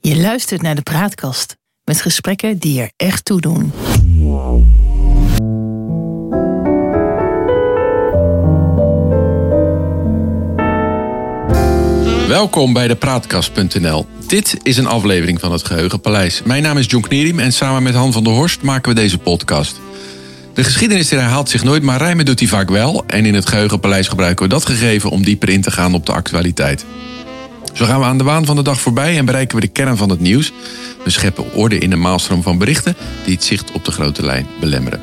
Je 0.00 0.16
luistert 0.16 0.62
naar 0.62 0.74
de 0.74 0.82
Praatkast 0.82 1.56
met 1.84 2.00
gesprekken 2.00 2.58
die 2.58 2.80
er 2.80 2.90
echt 2.96 3.24
toe 3.24 3.40
doen. 3.40 3.72
Welkom 12.28 12.72
bij 12.72 12.88
de 12.88 12.96
Praatkast.nl. 12.96 14.06
Dit 14.26 14.56
is 14.62 14.76
een 14.76 14.86
aflevering 14.86 15.40
van 15.40 15.52
het 15.52 15.64
Geheugenpaleis. 15.64 16.42
Mijn 16.42 16.62
naam 16.62 16.78
is 16.78 16.86
John 16.86 17.06
Knerim 17.06 17.38
en 17.38 17.52
samen 17.52 17.82
met 17.82 17.94
Han 17.94 18.12
van 18.12 18.24
der 18.24 18.32
Horst 18.32 18.62
maken 18.62 18.94
we 18.94 19.00
deze 19.00 19.18
podcast. 19.18 19.80
De 20.54 20.64
geschiedenis 20.64 21.10
herhaalt 21.10 21.50
zich 21.50 21.64
nooit, 21.64 21.82
maar 21.82 21.98
rijmen 21.98 22.24
doet 22.24 22.38
hij 22.38 22.48
vaak 22.48 22.70
wel. 22.70 23.04
En 23.06 23.26
in 23.26 23.34
het 23.34 23.48
Geheugenpaleis 23.48 24.08
gebruiken 24.08 24.44
we 24.44 24.50
dat 24.50 24.66
gegeven 24.66 25.10
om 25.10 25.24
dieper 25.24 25.48
in 25.48 25.60
te 25.60 25.70
gaan 25.70 25.94
op 25.94 26.06
de 26.06 26.12
actualiteit. 26.12 26.84
Zo 27.74 27.84
gaan 27.84 28.00
we 28.00 28.06
aan 28.06 28.18
de 28.18 28.24
waan 28.24 28.44
van 28.44 28.56
de 28.56 28.62
dag 28.62 28.80
voorbij 28.80 29.18
en 29.18 29.24
bereiken 29.24 29.56
we 29.56 29.62
de 29.62 29.72
kern 29.72 29.96
van 29.96 30.10
het 30.10 30.20
nieuws. 30.20 30.52
We 31.04 31.10
scheppen 31.10 31.52
orde 31.52 31.78
in 31.78 31.90
de 31.90 31.96
maalstroom 31.96 32.42
van 32.42 32.58
berichten 32.58 32.96
die 33.24 33.34
het 33.34 33.44
zicht 33.44 33.72
op 33.72 33.84
de 33.84 33.90
grote 33.90 34.24
lijn 34.24 34.46
belemmeren. 34.60 35.00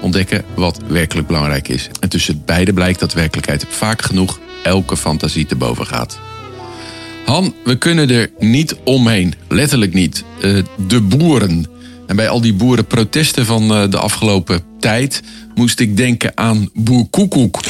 Ontdekken 0.00 0.44
wat 0.54 0.80
werkelijk 0.86 1.26
belangrijk 1.26 1.68
is. 1.68 1.88
En 2.00 2.08
tussen 2.08 2.42
beide 2.44 2.72
blijkt 2.72 3.00
dat 3.00 3.12
werkelijkheid 3.12 3.66
vaak 3.68 4.02
genoeg 4.02 4.38
elke 4.62 4.96
fantasie 4.96 5.46
te 5.46 5.56
boven 5.56 5.86
gaat. 5.86 6.18
Han, 7.24 7.54
we 7.64 7.78
kunnen 7.78 8.10
er 8.10 8.30
niet 8.38 8.76
omheen. 8.84 9.34
Letterlijk 9.48 9.94
niet. 9.94 10.24
Uh, 10.40 10.62
de 10.86 11.00
boeren. 11.00 11.66
En 12.06 12.16
bij 12.16 12.28
al 12.28 12.40
die 12.40 12.54
boerenprotesten 12.54 13.46
van 13.46 13.82
uh, 13.82 13.90
de 13.90 13.98
afgelopen 13.98 14.62
tijd 14.78 15.22
moest 15.54 15.80
ik 15.80 15.96
denken 15.96 16.32
aan 16.34 16.68
Boer 16.74 17.06
Koekoek. 17.10 17.60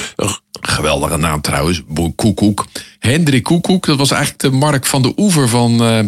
Geweldige 0.60 1.16
naam 1.16 1.40
trouwens, 1.40 1.82
Boer 1.88 2.12
Koekoek. 2.12 2.66
Hendrik 2.98 3.42
Koekoek, 3.42 3.86
dat 3.86 3.98
was 3.98 4.10
eigenlijk 4.10 4.42
de 4.42 4.50
Mark 4.50 4.86
van 4.86 5.02
de 5.02 5.12
Oever 5.16 5.48
van, 5.48 5.82
uh, 5.82 5.98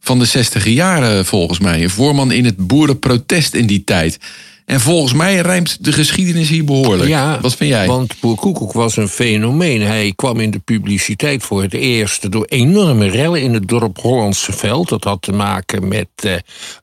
van 0.00 0.18
de 0.18 0.24
60 0.24 0.66
jaren 0.66 1.26
volgens 1.26 1.58
mij. 1.58 1.82
Een 1.82 1.90
voorman 1.90 2.32
in 2.32 2.44
het 2.44 2.66
boerenprotest 2.66 3.54
in 3.54 3.66
die 3.66 3.84
tijd. 3.84 4.18
En 4.66 4.80
volgens 4.80 5.12
mij 5.12 5.36
rijmt 5.36 5.84
de 5.84 5.92
geschiedenis 5.92 6.48
hier 6.48 6.64
behoorlijk. 6.64 7.08
Ja, 7.08 7.40
Wat 7.40 7.54
vind 7.54 7.70
jij? 7.70 7.86
Want 7.86 8.20
Boer 8.20 8.36
Koekoek 8.36 8.72
was 8.72 8.96
een 8.96 9.08
fenomeen. 9.08 9.82
Hij 9.82 10.12
kwam 10.16 10.40
in 10.40 10.50
de 10.50 10.58
publiciteit 10.58 11.42
voor 11.42 11.62
het 11.62 11.72
eerst 11.72 12.32
door 12.32 12.44
enorme 12.44 13.06
rellen 13.06 13.42
in 13.42 13.54
het 13.54 13.68
dorp 13.68 13.98
Hollandse 14.00 14.52
Veld. 14.52 14.88
Dat 14.88 15.04
had 15.04 15.22
te 15.22 15.32
maken 15.32 15.88
met 15.88 16.08
uh, 16.24 16.34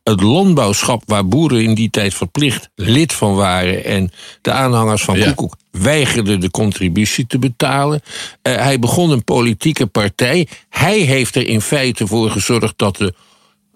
het 0.04 0.22
landbouwschap 0.22 1.04
waar 1.06 1.28
boeren 1.28 1.64
in 1.64 1.74
die 1.74 1.90
tijd 1.90 2.14
verplicht 2.14 2.70
lid 2.76 3.14
van 3.14 3.36
waren. 3.36 3.86
En 3.86 4.12
de 4.42 4.52
aanhangers 4.52 5.04
van 5.04 5.18
ja. 5.18 5.26
Koekoek 5.26 5.56
weigerden 5.72 6.40
de 6.40 6.52
contributie 6.52 7.28
te 7.28 7.40
betalen. 7.40 8.02
Uh, 8.44 8.56
hij 8.56 8.80
begon 8.80 9.10
een 9.10 9.24
politieke 9.24 9.86
partij. 9.86 10.48
Hij 10.70 11.00
heeft 11.00 11.36
er 11.36 11.48
in 11.48 11.62
feite 11.62 12.08
voor 12.08 12.30
gezorgd 12.30 12.74
dat 12.78 12.98
de 12.98 13.14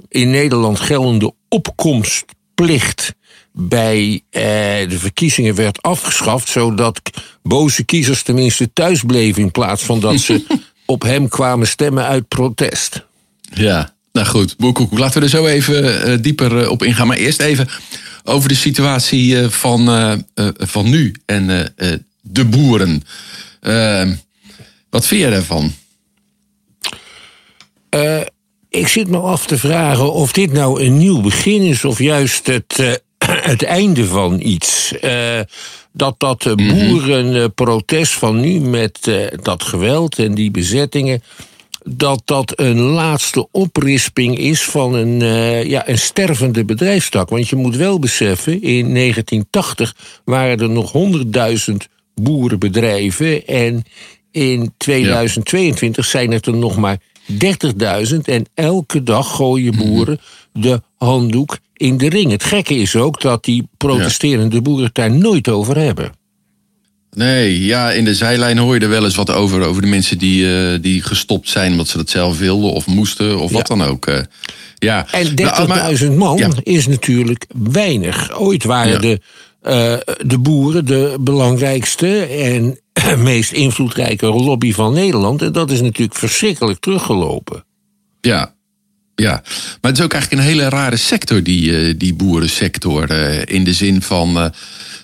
in 0.09 0.29
Nederland 0.29 0.79
geldende 0.79 1.33
opkomstplicht 1.49 3.15
bij 3.59 4.21
eh, 4.29 4.41
de 4.89 4.99
verkiezingen 4.99 5.55
werd 5.55 5.81
afgeschaft, 5.81 6.49
zodat 6.49 7.01
boze 7.43 7.83
kiezers 7.83 8.21
tenminste 8.23 8.73
thuis 8.73 9.01
bleven 9.01 9.41
in 9.41 9.51
plaats 9.51 9.83
van 9.83 9.99
dat 9.99 10.19
ze 10.19 10.45
op 10.85 11.01
hem 11.01 11.27
kwamen 11.27 11.67
stemmen 11.67 12.05
uit 12.05 12.27
protest. 12.27 13.05
Ja, 13.53 13.93
nou 14.11 14.27
goed, 14.27 14.57
Boerkoek, 14.57 14.97
laten 14.97 15.19
we 15.19 15.25
er 15.25 15.31
zo 15.31 15.45
even 15.45 16.09
uh, 16.09 16.17
dieper 16.21 16.61
uh, 16.61 16.69
op 16.69 16.83
ingaan. 16.83 17.07
Maar 17.07 17.17
eerst 17.17 17.41
even 17.41 17.67
over 18.23 18.49
de 18.49 18.55
situatie 18.55 19.33
uh, 19.33 19.49
van, 19.49 19.85
van 20.57 20.89
nu 20.89 21.15
en 21.25 21.73
de 22.21 22.45
boeren. 22.45 23.03
wat 24.89 25.07
vind 25.07 25.21
jij 25.21 25.29
daarvan? 25.29 25.73
ik 28.69 28.87
zit 28.87 29.07
me 29.07 29.17
af 29.17 29.45
te 29.45 29.57
vragen 29.57 30.13
of 30.13 30.31
dit 30.31 30.51
nou 30.51 30.83
een 30.83 30.97
nieuw 30.97 31.21
begin 31.21 31.61
is 31.61 31.85
of 31.85 31.99
juist 31.99 32.47
het 32.47 33.01
het 33.41 33.63
einde 33.63 34.05
van 34.05 34.39
iets. 34.39 34.93
Uh, 35.03 35.39
dat 35.91 36.15
dat 36.17 36.45
uh, 36.45 36.53
boerenprotest 36.53 38.13
van 38.13 38.39
nu 38.39 38.59
met 38.59 39.07
uh, 39.07 39.25
dat 39.41 39.63
geweld 39.63 40.19
en 40.19 40.35
die 40.35 40.51
bezettingen. 40.51 41.23
Dat 41.89 42.21
dat 42.25 42.53
een 42.55 42.79
laatste 42.79 43.47
oprisping 43.51 44.37
is 44.37 44.63
van 44.63 44.93
een, 44.93 45.19
ja, 45.67 45.89
een 45.89 45.97
stervende 45.97 46.65
bedrijfstak. 46.65 47.29
Want 47.29 47.49
je 47.49 47.55
moet 47.55 47.75
wel 47.75 47.99
beseffen, 47.99 48.53
in 48.53 48.93
1980 48.93 49.95
waren 50.25 50.59
er 50.59 50.69
nog 50.69 50.93
100.000 51.69 51.75
boerenbedrijven. 52.15 53.47
En 53.47 53.83
in 54.31 54.73
2022 54.77 56.03
ja. 56.03 56.11
zijn 56.11 56.31
het 56.31 56.45
er 56.45 56.55
nog 56.55 56.77
maar 56.77 56.97
30.000 57.31 57.37
en 58.23 58.45
elke 58.53 59.03
dag 59.03 59.35
gooien 59.35 59.75
boeren 59.77 60.19
de 60.53 60.81
handdoek 60.97 61.57
in 61.77 61.97
de 61.97 62.09
ring. 62.09 62.31
Het 62.31 62.43
gekke 62.43 62.75
is 62.75 62.95
ook 62.95 63.21
dat 63.21 63.43
die 63.43 63.67
protesterende 63.77 64.55
ja. 64.55 64.61
boeren 64.61 64.89
daar 64.93 65.11
nooit 65.11 65.49
over 65.49 65.77
hebben. 65.77 66.11
Nee, 67.11 67.65
ja, 67.65 67.91
in 67.91 68.05
de 68.05 68.15
zijlijn 68.15 68.57
hoor 68.57 68.73
je 68.73 68.79
er 68.79 68.89
wel 68.89 69.03
eens 69.03 69.15
wat 69.15 69.31
over. 69.31 69.61
Over 69.61 69.81
de 69.81 69.87
mensen 69.87 70.17
die, 70.17 70.43
uh, 70.43 70.77
die 70.81 71.01
gestopt 71.01 71.49
zijn 71.49 71.71
omdat 71.71 71.87
ze 71.87 71.97
dat 71.97 72.09
zelf 72.09 72.37
wilden 72.39 72.71
of 72.71 72.87
moesten 72.87 73.39
of 73.39 73.51
wat 73.51 73.67
dan 73.67 73.83
ook. 73.83 74.07
Uh, 74.07 74.19
ja. 74.75 75.07
En 75.11 75.27
30.000 76.09 76.13
man 76.15 76.37
ja. 76.37 76.49
is 76.63 76.87
natuurlijk 76.87 77.45
weinig. 77.71 78.39
Ooit 78.39 78.63
waren 78.63 79.01
de, 79.01 79.19
uh, 79.63 80.15
de 80.27 80.37
boeren 80.37 80.85
de 80.85 81.17
belangrijkste 81.19 82.19
en 82.25 82.79
meest 83.23 83.51
invloedrijke 83.51 84.25
lobby 84.25 84.73
van 84.73 84.93
Nederland. 84.93 85.41
En 85.41 85.51
dat 85.51 85.71
is 85.71 85.81
natuurlijk 85.81 86.17
verschrikkelijk 86.17 86.79
teruggelopen. 86.79 87.63
Ja, 88.21 88.53
ja, 89.21 89.41
maar 89.81 89.91
het 89.91 89.97
is 89.97 90.05
ook 90.05 90.13
eigenlijk 90.13 90.41
een 90.41 90.47
hele 90.47 90.69
rare 90.69 90.95
sector, 90.95 91.43
die, 91.43 91.97
die 91.97 92.13
boerensector. 92.13 93.11
In 93.49 93.63
de 93.63 93.73
zin 93.73 94.01
van 94.01 94.53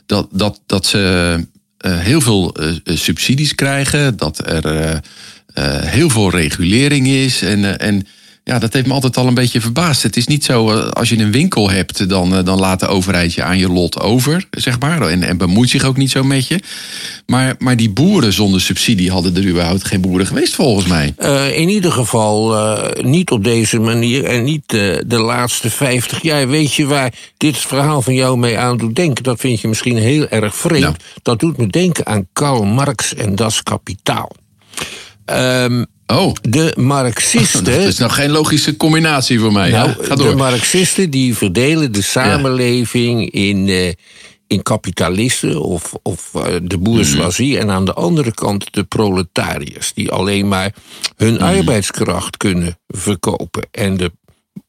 dat, 0.06 0.28
dat, 0.32 0.62
dat 0.66 0.86
ze 0.86 1.46
heel 1.88 2.22
veel 2.22 2.56
subsidies 2.84 3.56
krijgen, 3.56 4.18
dat 4.18 4.48
er 4.48 5.00
heel 5.86 6.10
veel 6.10 6.30
regulering 6.30 7.08
is. 7.08 7.42
En, 7.42 7.80
en 7.80 8.08
ja, 8.44 8.60
dat 8.60 8.74
heeft 8.74 8.88
me 8.88 8.94
altijd 8.94 9.18
al 9.18 9.28
een 9.28 9.34
beetje 9.34 9.62
verbaasd. 9.62 10.04
Het 10.04 10.18
is 10.18 10.28
niet 10.28 10.44
zo, 10.44 10.70
als 10.80 11.10
je 11.10 11.18
een 11.18 11.32
winkel 11.32 11.70
hebt, 11.70 12.10
dan, 12.10 12.44
dan 12.44 12.60
laat 12.60 12.80
de 12.80 12.88
overheid 12.88 13.34
je 13.34 13.44
aan 13.44 13.58
je 13.58 13.70
lot 13.70 14.00
over, 14.00 14.48
zeg 14.52 14.80
maar. 14.80 15.02
En, 15.02 15.24
en 15.24 15.38
bemoeit 15.38 15.70
zich 15.70 15.84
ook 15.84 15.98
niet 15.98 16.12
zo 16.12 16.24
met 16.24 16.48
je. 16.48 16.60
Maar, 17.26 17.56
maar 17.58 17.76
die 17.76 17.90
boeren 17.90 18.34
zonder 18.34 18.62
subsidie 18.62 19.12
hadden 19.12 19.36
er 19.36 19.48
überhaupt 19.48 19.86
geen 19.86 20.02
boeren 20.02 20.28
geweest, 20.28 20.56
volgens 20.56 20.86
mij. 20.86 21.14
Uh, 21.20 21.58
in 21.58 21.70
ieder 21.70 21.92
geval 21.92 22.54
uh, 22.54 23.04
niet 23.04 23.32
op 23.32 23.44
deze 23.44 23.80
manier 23.80 24.24
en 24.24 24.44
niet 24.44 24.74
uh, 24.74 24.98
de 25.06 25.20
laatste 25.20 25.70
50 25.70 26.22
jaar. 26.22 26.48
Weet 26.50 26.74
je 26.74 26.86
waar 26.86 27.14
dit 27.38 27.58
verhaal 27.58 28.02
van 28.02 28.14
jou 28.14 28.38
mee 28.38 28.58
aan 28.58 28.78
doet 28.78 28.96
denken? 28.96 29.24
Dat 29.24 29.40
vind 29.40 29.62
je 29.62 29.68
misschien 29.68 29.98
heel 29.98 30.28
erg 30.28 30.56
vreemd. 30.56 30.82
Nou. 30.82 30.96
Dat 31.22 31.40
doet 31.40 31.58
me 31.58 31.68
denken 31.68 32.06
aan 32.06 32.28
Karl 32.34 32.64
Marx 32.64 33.14
en 33.14 33.36
Das 33.36 33.64
Kapitaal. 33.64 34.32
Um, 35.26 35.86
Oh. 36.08 36.34
De 36.42 36.74
Marxisten. 36.80 37.64
Dat 37.66 37.74
is 37.74 37.98
nog 37.98 38.16
geen 38.16 38.32
logische 38.32 38.78
combinatie 38.78 39.40
voor 39.40 39.52
mij. 39.52 39.72
Nou, 39.72 39.90
Ga 40.04 40.16
door. 40.16 40.30
De 40.30 40.36
Marxisten 40.36 41.10
die 41.10 41.36
verdelen 41.36 41.92
de 41.92 42.02
samenleving 42.02 43.22
ja. 43.22 43.30
in, 43.32 43.68
uh, 43.68 43.92
in 44.48 44.64
kapitalisten 44.64 45.62
of, 45.62 45.94
of 46.02 46.32
uh, 46.36 46.44
de 46.64 46.78
bourgeoisie. 46.78 47.54
Mm. 47.54 47.62
En 47.62 47.72
aan 47.72 47.86
de 47.86 47.94
andere 47.94 48.34
kant 48.34 48.74
de 48.74 48.84
proletariërs. 48.84 49.94
Die 49.94 50.12
alleen 50.12 50.48
maar 50.48 50.74
hun 51.16 51.34
mm. 51.34 51.40
arbeidskracht 51.40 52.38
kunnen 52.38 52.78
verkopen. 52.88 53.68
En 53.72 53.98
de, 53.98 54.12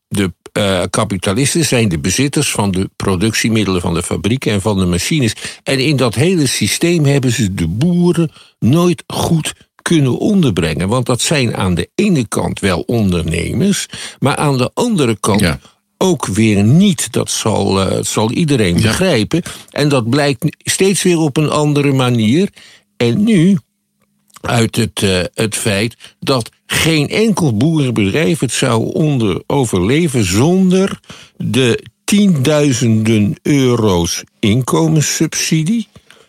de 0.08 0.32
uh, 0.58 0.82
kapitalisten 0.90 1.64
zijn 1.64 1.88
de 1.88 1.98
bezitters 1.98 2.50
van 2.50 2.70
de 2.70 2.90
productiemiddelen 2.96 3.80
van 3.80 3.94
de 3.94 4.02
fabrieken 4.02 4.52
en 4.52 4.60
van 4.60 4.78
de 4.78 4.86
machines. 4.86 5.34
En 5.62 5.78
in 5.78 5.96
dat 5.96 6.14
hele 6.14 6.46
systeem 6.46 7.04
hebben 7.04 7.32
ze 7.32 7.54
de 7.54 7.68
boeren 7.68 8.30
nooit 8.58 9.04
goed 9.06 9.54
kunnen 9.88 10.18
onderbrengen. 10.18 10.88
Want 10.88 11.06
dat 11.06 11.20
zijn 11.20 11.56
aan 11.56 11.74
de 11.74 11.88
ene 11.94 12.28
kant 12.28 12.60
wel 12.60 12.80
ondernemers, 12.80 13.86
maar 14.18 14.36
aan 14.36 14.58
de 14.58 14.70
andere 14.74 15.16
kant 15.20 15.40
ja. 15.40 15.60
ook 15.98 16.26
weer 16.26 16.64
niet. 16.64 17.12
Dat 17.12 17.30
zal, 17.30 17.80
uh, 17.80 18.02
zal 18.02 18.30
iedereen 18.30 18.76
ja. 18.76 18.82
begrijpen. 18.82 19.42
En 19.70 19.88
dat 19.88 20.10
blijkt 20.10 20.56
steeds 20.58 21.02
weer 21.02 21.18
op 21.18 21.36
een 21.36 21.50
andere 21.50 21.92
manier. 21.92 22.48
En 22.96 23.24
nu 23.24 23.58
uit 24.40 24.76
het, 24.76 25.02
uh, 25.02 25.20
het 25.34 25.56
feit 25.56 25.96
dat 26.20 26.50
geen 26.66 27.08
enkel 27.08 27.56
boerenbedrijf 27.56 28.40
het 28.40 28.52
zou 28.52 28.92
onder 28.92 29.42
overleven 29.46 30.24
zonder 30.24 31.00
de 31.36 31.84
tienduizenden 32.04 33.36
euro's 33.42 34.24
inkomenssubsidie 34.40 35.88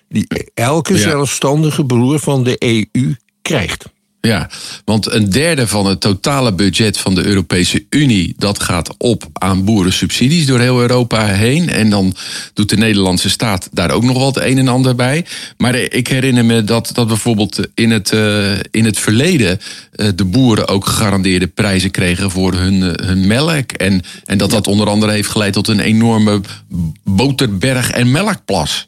die 0.09 0.27
elke 0.53 0.93
ja. 0.93 0.99
zelfstandige 0.99 1.85
broer 1.85 2.19
van 2.19 2.43
de 2.43 2.55
EU 2.57 3.15
krijgt. 3.45 3.85
Ja, 4.25 4.49
want 4.85 5.11
een 5.11 5.29
derde 5.29 5.67
van 5.67 5.85
het 5.85 5.99
totale 5.99 6.53
budget 6.53 6.97
van 6.97 7.15
de 7.15 7.25
Europese 7.25 7.85
Unie... 7.89 8.33
dat 8.37 8.63
gaat 8.63 8.95
op 8.97 9.23
aan 9.33 9.65
boerensubsidies 9.65 10.45
door 10.45 10.59
heel 10.59 10.81
Europa 10.81 11.25
heen. 11.25 11.69
En 11.69 11.89
dan 11.89 12.15
doet 12.53 12.69
de 12.69 12.77
Nederlandse 12.77 13.29
staat 13.29 13.69
daar 13.71 13.91
ook 13.91 14.03
nog 14.03 14.17
wat 14.17 14.37
een 14.37 14.57
en 14.57 14.67
ander 14.67 14.95
bij. 14.95 15.25
Maar 15.57 15.75
ik 15.75 16.07
herinner 16.07 16.45
me 16.45 16.63
dat, 16.63 16.89
dat 16.93 17.07
bijvoorbeeld 17.07 17.59
in 17.73 17.91
het, 17.91 18.11
uh, 18.11 18.51
in 18.71 18.85
het 18.85 18.99
verleden... 18.99 19.59
Uh, 19.95 20.07
de 20.15 20.25
boeren 20.25 20.67
ook 20.67 20.85
gegarandeerde 20.85 21.47
prijzen 21.47 21.91
kregen 21.91 22.31
voor 22.31 22.53
hun, 22.53 22.81
uh, 22.81 22.91
hun 22.95 23.27
melk. 23.27 23.71
En, 23.71 24.01
en 24.25 24.37
dat 24.37 24.49
dat 24.49 24.67
onder 24.67 24.87
andere 24.87 25.11
heeft 25.11 25.29
geleid 25.29 25.53
tot 25.53 25.67
een 25.67 25.79
enorme 25.79 26.41
boterberg 27.03 27.91
en 27.91 28.11
melkplas. 28.11 28.87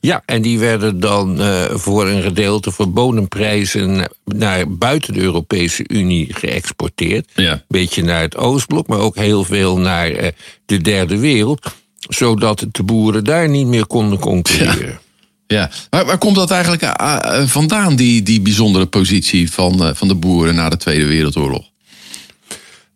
Ja, 0.00 0.22
en 0.26 0.42
die 0.42 0.58
werden 0.58 1.00
dan 1.00 1.40
uh, 1.40 1.64
voor 1.70 2.08
een 2.08 2.22
gedeelte 2.22 2.70
voor 2.70 2.90
bodemprijzen 2.90 4.10
naar 4.24 4.76
buiten 4.76 5.14
de 5.14 5.20
Europese 5.20 5.84
Unie 5.88 6.34
geëxporteerd. 6.34 7.28
Ja. 7.34 7.62
Beetje 7.68 8.02
naar 8.02 8.20
het 8.20 8.36
Oostblok, 8.36 8.86
maar 8.86 8.98
ook 8.98 9.16
heel 9.16 9.44
veel 9.44 9.78
naar 9.78 10.10
uh, 10.10 10.26
de 10.66 10.80
derde 10.80 11.18
wereld. 11.18 11.74
Zodat 12.08 12.66
de 12.70 12.82
boeren 12.82 13.24
daar 13.24 13.48
niet 13.48 13.66
meer 13.66 13.86
konden 13.86 14.18
concurreren. 14.18 14.86
Ja. 14.86 15.04
Ja, 15.48 15.70
waar, 15.90 16.06
waar 16.06 16.18
komt 16.18 16.36
dat 16.36 16.50
eigenlijk 16.50 16.82
uh, 16.82 17.46
vandaan, 17.46 17.96
die, 17.96 18.22
die 18.22 18.40
bijzondere 18.40 18.86
positie 18.86 19.52
van, 19.52 19.96
van 19.96 20.08
de 20.08 20.14
boeren 20.14 20.54
na 20.54 20.68
de 20.68 20.76
Tweede 20.76 21.06
Wereldoorlog? 21.06 21.64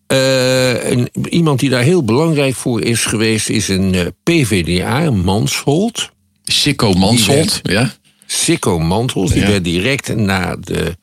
Een, 0.07 1.09
iemand 1.29 1.61
die 1.61 1.71
daar 1.71 1.83
heel 1.83 2.05
belangrijk 2.05 2.55
voor 2.55 2.83
is 2.83 3.05
geweest, 3.05 3.49
is 3.49 3.69
een 3.69 4.15
PVDA, 4.23 5.11
Mansholt. 5.11 6.11
Sikko 6.53 6.95
ja. 7.63 7.93
Sikko 8.27 8.79
die 9.13 9.41
ja. 9.41 9.47
werd 9.47 9.65
direct 9.65 10.17
na 10.17 10.57
de 10.57 10.97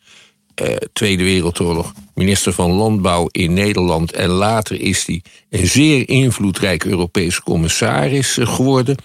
uh, 0.61 0.75
Tweede 0.94 1.23
Wereldoorlog 1.23 1.94
minister 2.15 2.53
van 2.53 2.71
Landbouw 2.71 3.27
in 3.31 3.53
Nederland. 3.53 4.11
En 4.11 4.29
later 4.29 4.81
is 4.81 5.05
hij 5.05 5.21
een 5.49 5.67
zeer 5.67 6.09
invloedrijk 6.09 6.85
Europese 6.85 7.44
commissaris 7.44 8.38
geworden. 8.41 8.95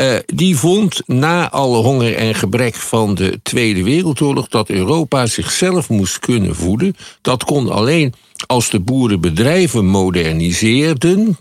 Uh, 0.00 0.16
die 0.26 0.56
vond 0.56 1.02
na 1.06 1.50
alle 1.50 1.82
honger 1.82 2.14
en 2.14 2.34
gebrek 2.34 2.74
van 2.74 3.14
de 3.14 3.40
Tweede 3.42 3.82
Wereldoorlog 3.82 4.48
dat 4.48 4.68
Europa 4.68 5.26
zichzelf 5.26 5.88
moest 5.88 6.18
kunnen 6.18 6.56
voeden. 6.56 6.96
Dat 7.20 7.44
kon 7.44 7.70
alleen 7.70 8.14
als 8.46 8.70
de 8.70 8.80
boeren 8.80 9.20
bedrijven 9.20 9.86
moderniseerden. 9.86 11.38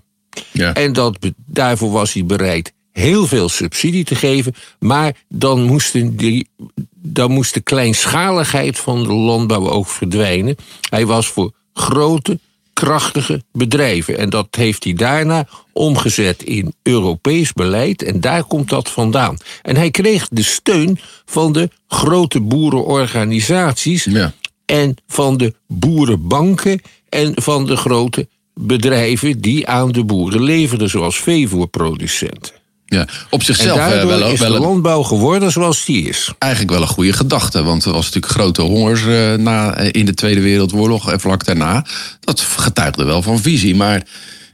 Ja. 0.51 0.73
En 0.73 0.93
dat, 0.93 1.17
daarvoor 1.45 1.91
was 1.91 2.13
hij 2.13 2.25
bereid 2.25 2.73
heel 2.95 3.27
veel 3.27 3.49
subsidie 3.49 4.03
te 4.03 4.15
geven. 4.15 4.53
Maar 4.79 5.15
dan, 5.29 5.63
moesten 5.63 6.15
die, 6.15 6.47
dan 6.95 7.31
moest 7.31 7.53
de 7.53 7.61
kleinschaligheid 7.61 8.77
van 8.79 9.03
de 9.03 9.13
landbouw 9.13 9.69
ook 9.69 9.87
verdwijnen. 9.87 10.55
Hij 10.89 11.05
was 11.05 11.27
voor 11.27 11.51
grote, 11.73 12.39
krachtige 12.73 13.43
bedrijven. 13.51 14.17
En 14.17 14.29
dat 14.29 14.47
heeft 14.51 14.83
hij 14.83 14.93
daarna 14.93 15.47
omgezet 15.73 16.43
in 16.43 16.73
Europees 16.83 17.53
beleid. 17.53 18.03
En 18.03 18.19
daar 18.19 18.43
komt 18.43 18.69
dat 18.69 18.89
vandaan. 18.89 19.37
En 19.61 19.75
hij 19.75 19.91
kreeg 19.91 20.27
de 20.27 20.43
steun 20.43 20.99
van 21.25 21.53
de 21.53 21.69
grote 21.87 22.41
boerenorganisaties. 22.41 24.03
Ja. 24.03 24.33
En 24.65 24.95
van 25.07 25.37
de 25.37 25.53
boerenbanken. 25.67 26.81
En 27.09 27.31
van 27.35 27.65
de 27.65 27.75
grote 27.75 28.27
bedrijven 28.53 29.41
die 29.41 29.67
aan 29.67 29.91
de 29.91 30.03
boeren 30.03 30.43
leverden, 30.43 30.89
zoals 30.89 31.17
veevoerproducenten. 31.17 32.54
Ja, 32.85 33.07
op 33.29 33.43
zichzelf 33.43 33.79
en 33.79 33.89
daardoor 33.89 34.19
wel, 34.19 34.31
is 34.31 34.39
wel 34.39 34.51
de 34.51 34.59
landbouw 34.59 35.03
geworden 35.03 35.51
zoals 35.51 35.85
die 35.85 36.07
is. 36.07 36.33
eigenlijk 36.37 36.71
wel 36.71 36.81
een 36.81 36.87
goede 36.87 37.13
gedachte. 37.13 37.63
Want 37.63 37.85
er 37.85 37.91
was 37.91 38.05
natuurlijk 38.05 38.33
grote 38.33 38.61
hongers 38.61 39.01
uh, 39.01 39.33
na, 39.33 39.77
in 39.77 40.05
de 40.05 40.13
Tweede 40.13 40.41
Wereldoorlog 40.41 41.11
en 41.11 41.19
vlak 41.19 41.45
daarna. 41.45 41.85
Dat 42.19 42.39
getuigde 42.39 43.03
wel 43.03 43.21
van 43.21 43.39
visie. 43.39 43.75
Maar 43.75 44.03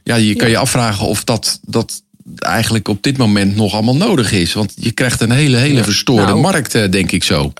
ja, 0.04 0.14
je 0.14 0.34
kan 0.34 0.50
je 0.50 0.58
afvragen 0.58 1.06
of 1.06 1.24
dat, 1.24 1.60
dat 1.62 2.02
eigenlijk 2.38 2.88
op 2.88 3.02
dit 3.02 3.16
moment 3.16 3.56
nog 3.56 3.72
allemaal 3.72 3.96
nodig 3.96 4.32
is. 4.32 4.52
Want 4.52 4.72
je 4.76 4.92
krijgt 4.92 5.20
een 5.20 5.30
hele, 5.30 5.56
hele 5.56 5.74
Ja. 5.74 5.84
verstoorde 5.84 6.24
Nou, 6.24 6.40
markt, 6.40 6.74
eh, 6.74 6.90
denk 6.90 7.12
ik 7.12 7.24
zo. 7.24 7.52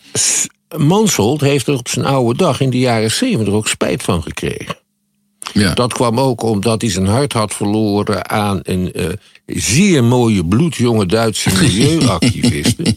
Mansholt 0.77 1.41
heeft 1.41 1.67
er 1.67 1.75
op 1.75 1.89
zijn 1.89 2.05
oude 2.05 2.39
dag 2.39 2.61
in 2.61 2.71
de 2.71 2.79
jaren 2.79 3.11
zeventig 3.11 3.55
ook 3.55 3.69
spijt 3.69 4.03
van 4.03 4.23
gekregen. 4.23 4.77
Ja. 5.53 5.75
Dat 5.75 5.93
kwam 5.93 6.21
ook 6.21 6.43
omdat 6.43 6.81
hij 6.81 6.91
zijn 6.91 7.07
hart 7.07 7.33
had 7.33 7.55
verloren 7.55 8.31
aan 8.31 8.61
een 8.63 8.93
eh, 8.93 9.07
zeer 9.47 10.05
mooie 10.05 10.45
bloedjonge 10.47 11.07
Duitse 11.07 11.51
milieuactiviste. 11.61 12.85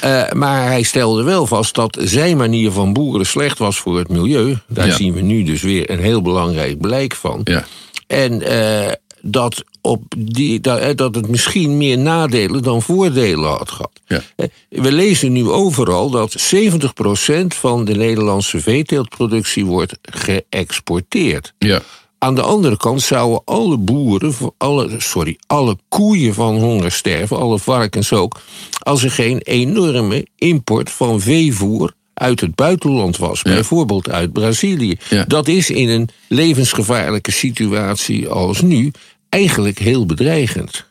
Eh, 0.00 0.30
maar 0.32 0.66
hij 0.66 0.82
stelde 0.82 1.22
wel 1.22 1.46
vast 1.46 1.74
dat 1.74 1.98
zijn 2.00 2.36
manier 2.36 2.70
van 2.70 2.92
boeren 2.92 3.26
slecht 3.26 3.58
was 3.58 3.76
voor 3.78 3.98
het 3.98 4.08
milieu. 4.08 4.56
Daar 4.68 4.86
Ja. 4.86 4.94
zien 4.94 5.14
we 5.14 5.20
nu 5.20 5.42
dus 5.42 5.62
weer 5.62 5.90
een 5.90 5.98
heel 5.98 6.22
belangrijk 6.22 6.80
blijk 6.80 7.14
van. 7.14 7.40
Ja. 7.44 7.64
En 8.06 8.42
eh, 8.42 8.92
dat, 9.26 9.64
op 9.80 10.02
die, 10.18 10.60
dat, 10.60 10.96
dat 10.96 11.14
het 11.14 11.28
misschien 11.28 11.76
meer 11.76 11.98
nadelen 11.98 12.62
dan 12.62 12.82
voordelen 12.82 13.50
had 13.50 13.70
gehad. 13.70 14.00
Ja. 14.06 14.22
Eh, 14.36 14.46
We 14.68 14.92
lezen 14.92 15.32
nu 15.32 15.48
overal 15.48 16.10
dat 16.10 16.54
70% 16.54 17.46
van 17.46 17.84
de 17.84 17.94
Nederlandse 17.94 18.60
veeteeltproductie 18.60 19.64
wordt 19.64 19.98
geëxporteerd. 20.02 21.52
Ja. 21.58 21.80
Aan 22.18 22.34
de 22.34 22.42
andere 22.42 22.76
kant 22.76 23.02
zouden 23.02 23.42
alle 23.44 23.76
boeren, 23.78 24.34
alle, 24.58 24.94
sorry, 24.98 25.36
alle 25.46 25.76
koeien 25.88 26.34
van 26.34 26.56
honger 26.58 26.92
sterven, 26.92 27.36
alle 27.38 27.58
varkens 27.58 28.12
ook, 28.12 28.40
als 28.78 29.02
er 29.02 29.10
geen 29.10 29.38
enorme 29.38 30.26
import 30.36 30.90
van 30.90 31.20
veevoer 31.20 31.92
uit 32.14 32.40
het 32.40 32.54
buitenland 32.54 33.16
was, 33.16 33.40
Ja. 33.42 33.52
bijvoorbeeld 33.52 34.10
uit 34.10 34.32
Brazilië. 34.32 34.96
Ja. 35.10 35.24
Dat 35.24 35.48
is 35.48 35.70
in 35.70 35.88
een 35.88 36.08
levensgevaarlijke 36.28 37.32
situatie 37.32 38.28
als 38.28 38.60
nu 38.60 38.90
eigenlijk 39.34 39.78
heel 39.78 40.06
bedreigend. 40.06 40.84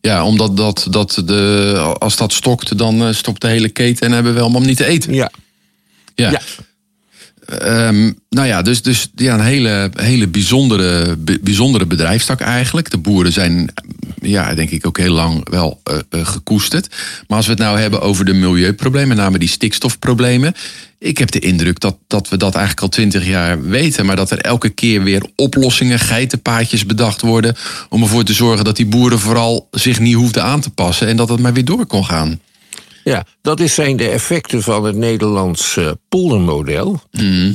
Ja, 0.00 0.24
omdat 0.24 0.56
dat, 0.56 0.86
dat 0.90 1.22
de, 1.24 1.94
als 1.98 2.16
dat 2.16 2.32
stokt, 2.32 2.78
dan 2.78 3.06
eh, 3.06 3.12
stokt 3.12 3.40
de 3.40 3.48
hele 3.48 3.68
keten 3.68 4.06
en 4.06 4.12
hebben 4.12 4.34
we 4.34 4.40
allemaal 4.40 4.60
niet 4.60 4.76
te 4.76 4.86
eten. 4.86 5.14
Ja, 5.14 5.30
Ja. 6.14 6.30
Ja. 6.30 6.40
Ehm, 7.58 8.12
nou 8.28 8.46
ja, 8.46 8.62
dus, 8.62 8.82
dus 8.82 9.08
ja, 9.14 9.34
een 9.34 9.44
hele, 9.44 9.90
hele 9.94 10.28
bijzondere, 10.28 11.16
bi- 11.16 11.38
bijzondere 11.42 11.86
bedrijfstak 11.86 12.40
eigenlijk. 12.40 12.90
De 12.90 12.98
boeren 12.98 13.32
zijn, 13.32 13.72
ja, 14.20 14.54
denk 14.54 14.70
ik 14.70 14.86
ook 14.86 14.98
heel 14.98 15.12
lang 15.12 15.48
wel 15.50 15.80
eh, 15.84 15.98
eh, 16.10 16.26
gekoesterd. 16.26 16.88
Maar 17.28 17.36
als 17.36 17.46
we 17.46 17.52
het 17.52 17.60
nou 17.60 17.78
hebben 17.78 18.00
over 18.00 18.24
de 18.24 18.32
milieuproblemen, 18.32 19.08
met 19.08 19.16
name 19.16 19.38
die 19.38 19.48
stikstofproblemen. 19.48 20.54
Ik 20.98 21.18
heb 21.18 21.30
de 21.30 21.38
indruk 21.38 21.80
dat, 21.80 21.96
dat 22.06 22.28
we 22.28 22.36
dat 22.36 22.54
eigenlijk 22.54 22.82
al 22.82 22.88
twintig 22.88 23.26
jaar 23.26 23.62
weten. 23.62 24.06
Maar 24.06 24.16
dat 24.16 24.30
er 24.30 24.38
elke 24.38 24.68
keer 24.68 25.02
weer 25.02 25.22
oplossingen, 25.36 25.98
geitenpaadjes 25.98 26.86
bedacht 26.86 27.20
worden. 27.20 27.56
Om 27.88 28.02
ervoor 28.02 28.24
te 28.24 28.32
zorgen 28.32 28.64
dat 28.64 28.76
die 28.76 28.86
boeren 28.86 29.18
vooral 29.18 29.68
zich 29.70 30.00
niet 30.00 30.14
hoefden 30.14 30.42
aan 30.44 30.60
te 30.60 30.70
passen. 30.70 31.06
En 31.08 31.16
dat 31.16 31.28
het 31.28 31.40
maar 31.40 31.52
weer 31.52 31.64
door 31.64 31.86
kon 31.86 32.04
gaan. 32.04 32.40
Ja, 33.10 33.24
dat 33.42 33.60
is 33.60 33.74
zijn 33.74 33.96
de 33.96 34.08
effecten 34.08 34.62
van 34.62 34.84
het 34.84 34.96
Nederlands 34.96 35.76
eh, 35.76 35.90
poldermodel. 36.08 37.00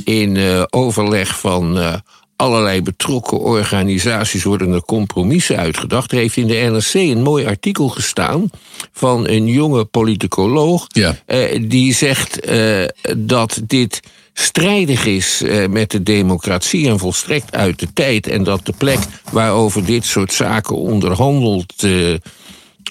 In 0.04 0.36
eh, 0.36 0.62
overleg 0.70 1.38
van 1.38 1.78
eh, 1.78 1.94
allerlei 2.36 2.82
betrokken 2.82 3.40
organisaties 3.40 4.44
worden 4.44 4.72
er 4.72 4.82
compromissen 4.82 5.56
uitgedacht. 5.56 6.12
Er 6.12 6.18
heeft 6.18 6.36
in 6.36 6.46
de 6.46 6.54
NRC 6.54 6.94
een 6.94 7.22
mooi 7.22 7.46
artikel 7.46 7.88
gestaan 7.88 8.50
van 8.92 9.28
een 9.28 9.46
jonge 9.46 9.84
politicoloog. 9.84 10.86
Ja. 10.88 11.16
die 11.60 11.94
zegt 11.94 12.48
dat 13.16 13.60
dit 13.66 14.00
strijdig 14.32 15.06
is 15.06 15.42
met 15.70 15.90
de 15.90 16.02
democratie 16.02 16.88
en 16.88 16.98
volstrekt 16.98 17.54
uit 17.54 17.78
de 17.78 17.92
tijd. 17.92 18.26
En 18.26 18.44
dat 18.44 18.66
de 18.66 18.74
plek 18.78 18.98
waarover 19.32 19.84
dit 19.84 20.04
soort 20.04 20.32
zaken 20.32 20.76
onderhandeld 20.76 21.74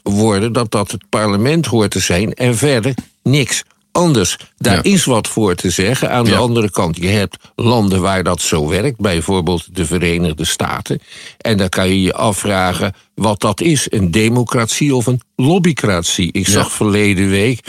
worden, 0.09 0.53
dat 0.53 0.71
dat 0.71 0.91
het 0.91 1.09
parlement 1.09 1.65
hoort 1.65 1.91
te 1.91 1.99
zijn 1.99 2.33
en 2.33 2.57
verder 2.57 2.93
niks 3.23 3.63
anders. 3.91 4.37
Daar 4.57 4.75
Ja. 4.75 4.83
is 4.83 5.05
wat 5.05 5.27
voor 5.27 5.55
te 5.55 5.69
zeggen. 5.69 6.11
Aan 6.11 6.25
de 6.25 6.35
andere 6.35 6.71
kant, 6.71 6.97
je 6.97 7.07
hebt 7.07 7.37
landen 7.55 8.01
waar 8.01 8.23
dat 8.23 8.41
zo 8.41 8.67
werkt, 8.67 8.99
bijvoorbeeld 8.99 9.75
de 9.75 9.85
Verenigde 9.85 10.45
Staten. 10.45 10.99
En 11.37 11.57
dan 11.57 11.69
kan 11.69 11.87
je 11.87 12.01
je 12.01 12.13
afvragen 12.13 12.93
wat 13.13 13.41
dat 13.41 13.61
is: 13.61 13.87
een 13.89 14.11
democratie 14.11 14.95
of 14.95 15.05
een 15.05 15.21
lobbycratie. 15.35 16.29
Ik 16.31 16.47
zag 16.47 16.71
verleden 16.71 17.29
week 17.29 17.59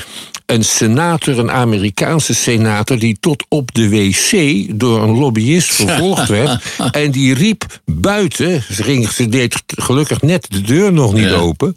een 0.47 0.65
senator, 0.65 1.39
een 1.39 1.51
Amerikaanse 1.51 2.35
senator, 2.35 2.99
die 2.99 3.17
tot 3.21 3.45
op 3.49 3.75
de 3.75 3.89
wc 3.89 4.67
door 4.81 5.03
een 5.03 5.19
lobbyist 5.19 5.75
vervolgd 5.85 6.29
werd. 6.29 6.63
En 6.91 7.11
die 7.11 7.35
riep 7.35 7.81
buiten, 7.85 8.63
ze, 8.73 8.83
ging, 8.83 9.09
ze 9.11 9.29
deed 9.29 9.63
gelukkig 9.67 10.23
net 10.23 10.47
de 10.51 10.61
deur 10.61 10.93
nog 10.93 11.13
niet 11.13 11.25
Ja. 11.29 11.35
open. 11.35 11.73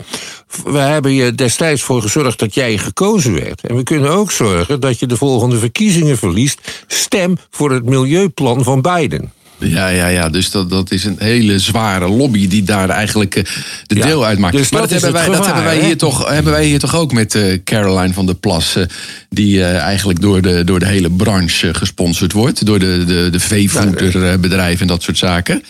We 0.64 0.78
hebben 0.78 1.14
je 1.14 1.36
destijds 1.36 1.82
voor 1.82 2.02
gezorgd 2.02 2.40
dat 2.40 2.54
jij 2.54 2.78
gekozen 2.78 3.34
werd. 3.34 3.62
En 3.62 3.76
we 3.76 3.84
kunnen 3.84 4.10
ook 4.10 4.32
zorgen 4.32 4.80
dat 4.80 5.00
je 5.00 5.06
de 5.06 5.18
volgende 5.18 5.58
verkiezingen 5.58 6.18
verliest. 6.18 6.84
Stem 6.88 7.38
voor 7.50 7.72
het 7.72 7.86
milieuplan 7.86 8.64
van 8.64 8.82
Biden. 8.82 9.32
Ja, 9.60 9.88
ja, 9.88 10.08
ja. 10.08 10.30
Dus 10.30 10.52
dat, 10.52 10.70
dat 10.70 10.92
is 10.92 11.04
een 11.04 11.16
hele 11.20 11.60
zware 11.60 12.10
lobby 12.10 12.48
die 12.48 12.64
daar 12.64 12.90
eigenlijk 12.90 13.36
uh, 13.36 13.44
de 13.86 13.96
Ja, 13.96 14.06
deel 14.06 14.26
uitmaakt. 14.26 14.56
dus 14.58 14.70
maar 14.70 14.82
dat 14.82 14.90
hebben, 14.90 15.12
wij, 15.12 15.26
dat 15.26 15.46
hebben, 15.46 15.64
wij 15.64 15.78
hè? 15.78 15.86
hier 15.86 15.98
toch, 15.98 16.30
hebben 16.30 16.52
wij 16.54 16.66
hier 16.66 16.80
toch 16.80 16.96
ook 16.96 17.12
met 17.14 17.36
eh, 17.36 17.58
Caroline 17.64 18.14
van 18.14 18.26
der 18.26 18.36
Plas. 18.36 18.76
eh, 18.76 18.84
die 19.30 19.64
eh, 19.64 19.78
eigenlijk 19.78 20.22
door 20.22 20.42
de, 20.42 20.64
door 20.64 20.80
de 20.80 20.88
hele 20.88 21.10
branche 21.10 21.68
eh, 21.68 21.74
gesponsord 21.74 22.32
wordt. 22.32 22.66
Door 22.66 22.80
de, 22.80 23.04
de, 23.08 23.28
de 23.32 23.40
veevoederbedrijven 23.40 24.82
en 24.82 24.88
dat 24.88 25.04
soort 25.04 25.18
zaken. 25.18 25.64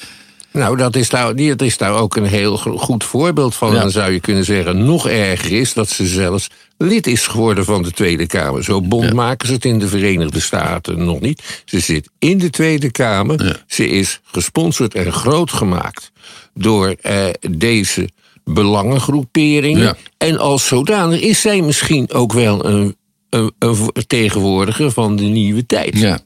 Nou, 0.52 0.78
dat 0.78 0.96
is, 0.96 1.10
daar, 1.10 1.36
die- 1.36 1.50
dat 1.56 1.62
is 1.68 1.78
daar 1.78 1.94
ook 1.94 2.16
een 2.16 2.26
heel 2.26 2.58
goed 2.58 3.04
voorbeeld 3.04 3.56
van. 3.56 3.74
Ja. 3.74 3.80
Dan 3.80 3.92
zou 3.92 4.12
je 4.12 4.20
kunnen 4.20 4.46
zeggen, 4.46 4.86
nog 4.86 5.08
erger 5.08 5.52
is 5.52 5.74
dat 5.74 5.90
ze 5.90 6.08
zelfs 6.08 6.50
lid 6.78 7.08
is 7.08 7.28
geworden 7.28 7.66
van 7.66 7.84
de 7.84 7.92
Tweede 7.92 8.26
Kamer. 8.28 8.64
Zo 8.64 8.82
bond 8.82 9.04
Ja. 9.08 9.14
maken 9.14 9.48
ze 9.48 9.54
het 9.54 9.66
in 9.66 9.80
de 9.80 9.88
Verenigde 9.88 10.40
Staten 10.40 11.04
nog 11.06 11.20
niet. 11.20 11.62
Ze 11.66 11.80
zit 11.80 12.10
in 12.20 12.38
de 12.38 12.50
Tweede 12.50 12.92
Kamer. 12.92 13.46
Ja. 13.46 13.56
Ze 13.68 13.88
is 13.90 14.20
gesponsord 14.24 14.96
en 14.96 15.14
groot 15.14 15.52
gemaakt 15.52 16.12
door 16.54 16.96
eh, 17.02 17.26
deze 17.52 18.10
belangengroeperingen. 18.44 19.98
En 20.18 20.38
als 20.40 20.68
zodanig 20.68 21.20
is 21.20 21.42
zij 21.42 21.62
misschien 21.62 22.12
ook 22.12 22.34
wel 22.34 22.66
een, 22.66 22.96
een, 23.30 23.52
een 23.60 23.76
vertegenwoordiger 23.76 24.92
van 24.92 25.16
de 25.16 25.24
nieuwe 25.24 25.66
tijd. 25.66 25.98
Ja. 25.98 26.20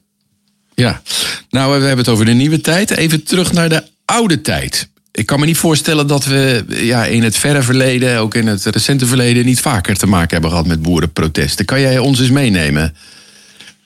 ja. 0.76 1.02
Nou, 1.50 1.68
we 1.80 1.86
hebben 1.86 2.06
het 2.06 2.14
over 2.14 2.26
de 2.26 2.32
nieuwe 2.34 2.62
tijd. 2.62 2.92
Even 2.92 3.24
terug 3.24 3.52
naar 3.54 3.70
de 3.70 3.84
oude 4.14 4.42
tijd. 4.42 4.90
Ik 5.12 5.26
kan 5.26 5.40
me 5.40 5.46
niet 5.46 5.58
voorstellen 5.58 6.08
dat 6.08 6.26
we 6.26 6.66
ja, 6.68 7.06
in 7.06 7.24
het 7.24 7.38
verre 7.38 7.62
verleden, 7.62 8.20
ook 8.20 8.36
in 8.36 8.48
het 8.48 8.66
recente 8.66 9.06
verleden, 9.06 9.46
niet 9.46 9.60
vaker 9.60 9.98
te 9.98 10.08
maken 10.08 10.30
hebben 10.30 10.50
gehad 10.50 10.68
met 10.68 10.82
boerenprotesten. 10.82 11.66
Kan 11.66 11.82
jij 11.82 11.98
ons 11.98 12.20
eens 12.20 12.30
meenemen? 12.30 12.96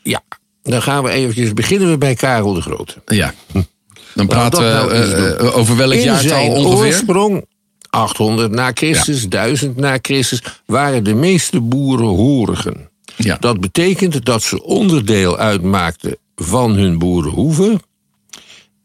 Ja, 0.04 0.22
dan 0.64 0.82
gaan 0.82 1.04
we 1.04 1.10
eventjes 1.10 1.54
beginnen 1.54 1.90
we 1.90 1.98
bij 1.98 2.16
Karel 2.16 2.54
de 2.54 2.62
Grote. 2.62 2.94
Ja. 3.06 3.34
Dan 4.14 4.28
praten 4.28 4.62
nou 4.62 4.90
we 4.90 4.96
eens 4.96 5.14
eh, 5.14 5.40
eh, 5.40 5.58
over 5.58 5.78
welk 5.78 5.94
In 5.94 6.02
jaartal 6.02 6.30
zijn 6.30 6.52
ongeveer? 6.52 6.86
oorsprong, 6.86 7.46
800 7.90 8.52
na 8.52 8.72
Christus, 8.74 9.28
1000 9.28 9.78
na 9.78 9.98
Christus, 10.02 10.42
waren 10.66 11.04
de 11.04 11.14
meeste 11.14 11.62
boeren 11.62 12.08
horigen. 12.08 12.90
Ja. 13.16 13.38
Dat 13.40 13.60
betekent 13.60 14.26
dat 14.26 14.44
ze 14.44 14.64
onderdeel 14.64 15.38
uitmaakten 15.38 16.18
van 16.36 16.76
hun 16.76 16.98
boerenhoeve. 16.98 17.80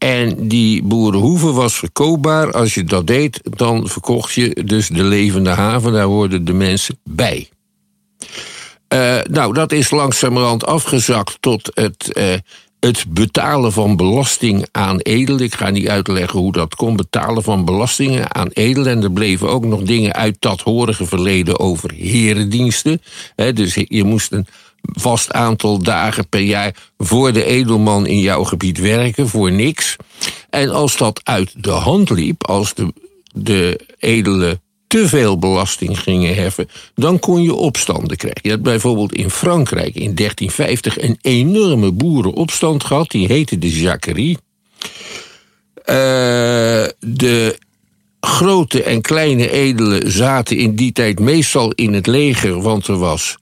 En 0.02 0.48
die 0.48 0.82
boerenhoeve 0.82 1.52
was 1.52 1.74
verkoopbaar. 1.74 2.52
Als 2.52 2.74
je 2.74 2.84
dat 2.84 3.06
deed, 3.06 3.40
dan 3.42 3.88
verkocht 3.88 4.32
je 4.32 4.62
dus 4.64 4.88
de 4.88 5.02
levende 5.02 5.50
haven. 5.50 5.92
Daar 5.92 6.04
hoorden 6.04 6.44
de 6.44 6.52
mensen 6.52 6.98
bij. 7.04 7.48
Eh, 8.88 9.18
nou, 9.30 9.52
dat 9.52 9.72
is 9.72 9.90
langzamerhand 9.90 10.66
afgezakt 10.66 11.36
tot 11.40 11.70
het, 11.74 12.12
eh, 12.12 12.34
het 12.80 13.04
betalen 13.08 13.72
van 13.72 13.96
belasting 13.96 14.66
aan 14.72 14.98
edelen. 14.98 15.40
Ik 15.40 15.54
ga 15.54 15.70
niet 15.70 15.88
uitleggen 15.88 16.38
hoe 16.38 16.52
dat 16.52 16.74
kon. 16.74 16.96
Betalen 16.96 17.42
van 17.42 17.64
belastingen 17.64 18.34
aan 18.34 18.48
edelen. 18.48 18.92
En 18.92 19.02
er 19.02 19.12
bleven 19.12 19.48
ook 19.48 19.64
nog 19.64 19.82
dingen 19.82 20.12
uit 20.12 20.36
dat 20.38 20.60
horige 20.60 21.06
verleden 21.06 21.58
over 21.58 21.92
herendiensten. 21.92 23.02
Hè, 23.36 23.52
dus 23.52 23.74
je 23.74 24.04
moest 24.04 24.32
een 24.32 24.46
vast 24.82 25.32
aantal 25.32 25.78
dagen 25.78 26.28
per 26.28 26.40
jaar 26.40 26.74
voor 26.98 27.32
de 27.32 27.44
edelman 27.44 28.06
in 28.06 28.18
jouw 28.18 28.44
gebied 28.44 28.78
werken, 28.78 29.28
voor 29.28 29.52
niks. 29.52 29.96
En 30.50 30.70
als 30.70 30.96
dat 30.96 31.20
uit 31.24 31.64
de 31.64 31.70
hand 31.70 32.10
liep, 32.10 32.46
als 32.46 32.74
de, 32.74 32.92
de 33.34 33.80
edelen 33.98 34.60
te 34.86 35.08
veel 35.08 35.38
belasting 35.38 36.00
gingen 36.00 36.34
heffen, 36.34 36.68
dan 36.94 37.18
kon 37.18 37.42
je 37.42 37.54
opstanden 37.54 38.16
krijgen. 38.16 38.40
Je 38.42 38.50
had 38.50 38.62
bijvoorbeeld 38.62 39.12
in 39.12 39.30
Frankrijk 39.30 39.94
in 39.94 40.14
1350 40.14 41.00
een 41.00 41.18
enorme 41.20 41.92
boerenopstand 41.92 42.84
gehad, 42.84 43.10
die 43.10 43.26
heette 43.26 43.58
de 43.58 43.70
Jacquerie. 43.80 44.38
Eh, 45.84 45.94
de 46.98 47.58
grote 48.20 48.82
en 48.82 49.00
kleine 49.00 49.50
edelen 49.50 50.12
zaten 50.12 50.56
in 50.56 50.74
die 50.76 50.92
tijd 50.92 51.20
meestal 51.20 51.70
in 51.70 51.92
het 51.92 52.06
leger, 52.06 52.62
want 52.62 52.86
er 52.86 52.98
was 52.98 53.36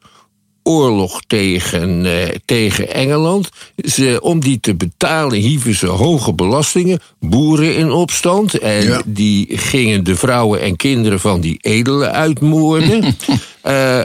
oorlog 0.62 1.20
tegen, 1.26 2.06
eh, 2.06 2.34
tegen 2.44 2.94
Engeland. 2.94 3.48
Ze, 3.76 4.18
om 4.22 4.40
die 4.40 4.60
te 4.60 4.74
betalen 4.74 5.38
hieven 5.38 5.74
ze 5.74 5.86
hoge 5.86 6.32
belastingen, 6.32 7.00
boeren 7.20 7.76
in 7.76 7.90
opstand. 7.90 8.58
En 8.58 8.82
Ja. 8.84 9.02
die 9.06 9.58
gingen 9.58 10.04
de 10.04 10.16
vrouwen 10.16 10.60
en 10.60 10.76
kinderen 10.76 11.20
van 11.20 11.40
die 11.40 11.58
edelen 11.60 12.12
uitmoorden. 12.12 13.04
Eh, 13.62 14.00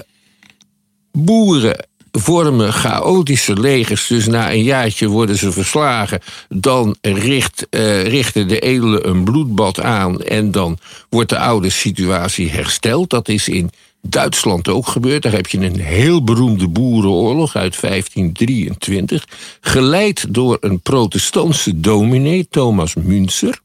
boeren 1.12 1.86
vormen 2.12 2.74
chaotische 2.74 3.60
legers, 3.60 4.08
dus 4.08 4.28
na 4.28 4.52
een 4.52 4.64
jaartje 4.64 5.08
worden 5.08 5.38
ze 5.38 5.52
verslagen. 5.52 6.20
Dan 6.50 6.96
richt, 7.02 7.68
eh, 7.70 8.04
richten 8.08 8.48
de 8.48 8.60
edelen 8.60 9.08
een 9.10 9.24
bloedbad 9.24 9.82
aan 9.82 10.22
en 10.22 10.52
dan 10.52 10.78
wordt 11.10 11.30
de 11.30 11.38
oude 11.40 11.70
situatie 11.70 12.50
hersteld. 12.50 13.10
Dat 13.10 13.28
is 13.30 13.48
in 13.50 13.72
Duitsland 14.10 14.68
ook 14.68 14.88
gebeurd. 14.88 15.24
Daar 15.24 15.32
heb 15.32 15.48
je 15.48 15.58
een 15.58 15.80
heel 15.80 16.24
beroemde 16.24 16.68
boerenoorlog 16.68 17.56
uit 17.56 17.82
1523, 17.82 19.28
geleid 19.62 20.26
door 20.30 20.58
een 20.60 20.80
protestantse 20.80 21.80
dominee, 21.80 22.48
Thomas 22.50 22.94
Münzer. 22.94 23.60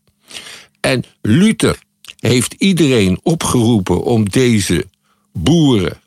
En 0.81 1.05
Luther 1.23 1.79
heeft 2.19 2.55
iedereen 2.59 3.21
opgeroepen 3.23 4.03
om 4.03 4.29
deze 4.29 4.87
boeren, 5.33 6.01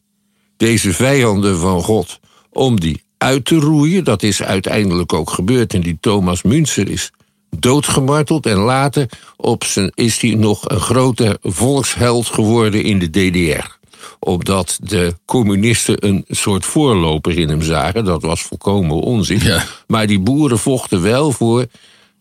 deze 0.58 0.94
vijanden 0.94 1.60
van 1.60 1.82
God, 1.82 2.20
om 2.50 2.80
die 2.80 3.02
uit 3.18 3.46
te 3.46 3.56
roeien. 3.56 4.04
Dat 4.04 4.24
is 4.24 4.44
uiteindelijk 4.44 5.14
ook 5.14 5.30
gebeurd. 5.30 5.74
En 5.74 5.82
die 5.82 5.98
Thomas 6.00 6.42
Münzer 6.42 6.90
is 6.90 7.12
doodgemarteld. 7.50 8.46
En 8.46 8.58
later 8.58 9.10
op 9.38 9.64
zijn, 9.64 9.92
is 9.96 10.22
hij 10.22 10.36
nog 10.36 10.70
een 10.70 10.80
grote 10.80 11.38
volksheld 11.42 12.28
geworden 12.28 12.84
in 12.84 13.00
de 13.00 13.10
DDR 13.10 13.82
omdat 14.20 14.78
de 14.82 15.16
communisten 15.26 16.08
een 16.08 16.26
soort 16.28 16.66
voorloper 16.66 17.38
in 17.38 17.50
hem 17.50 17.62
zagen. 17.62 18.06
Dat 18.06 18.22
was 18.22 18.42
volkomen 18.42 18.96
onzin. 18.96 19.40
Ja. 19.44 19.64
Maar 19.88 20.08
die 20.08 20.20
boeren 20.20 20.60
vochten 20.60 21.02
wel 21.02 21.32
voor 21.32 21.66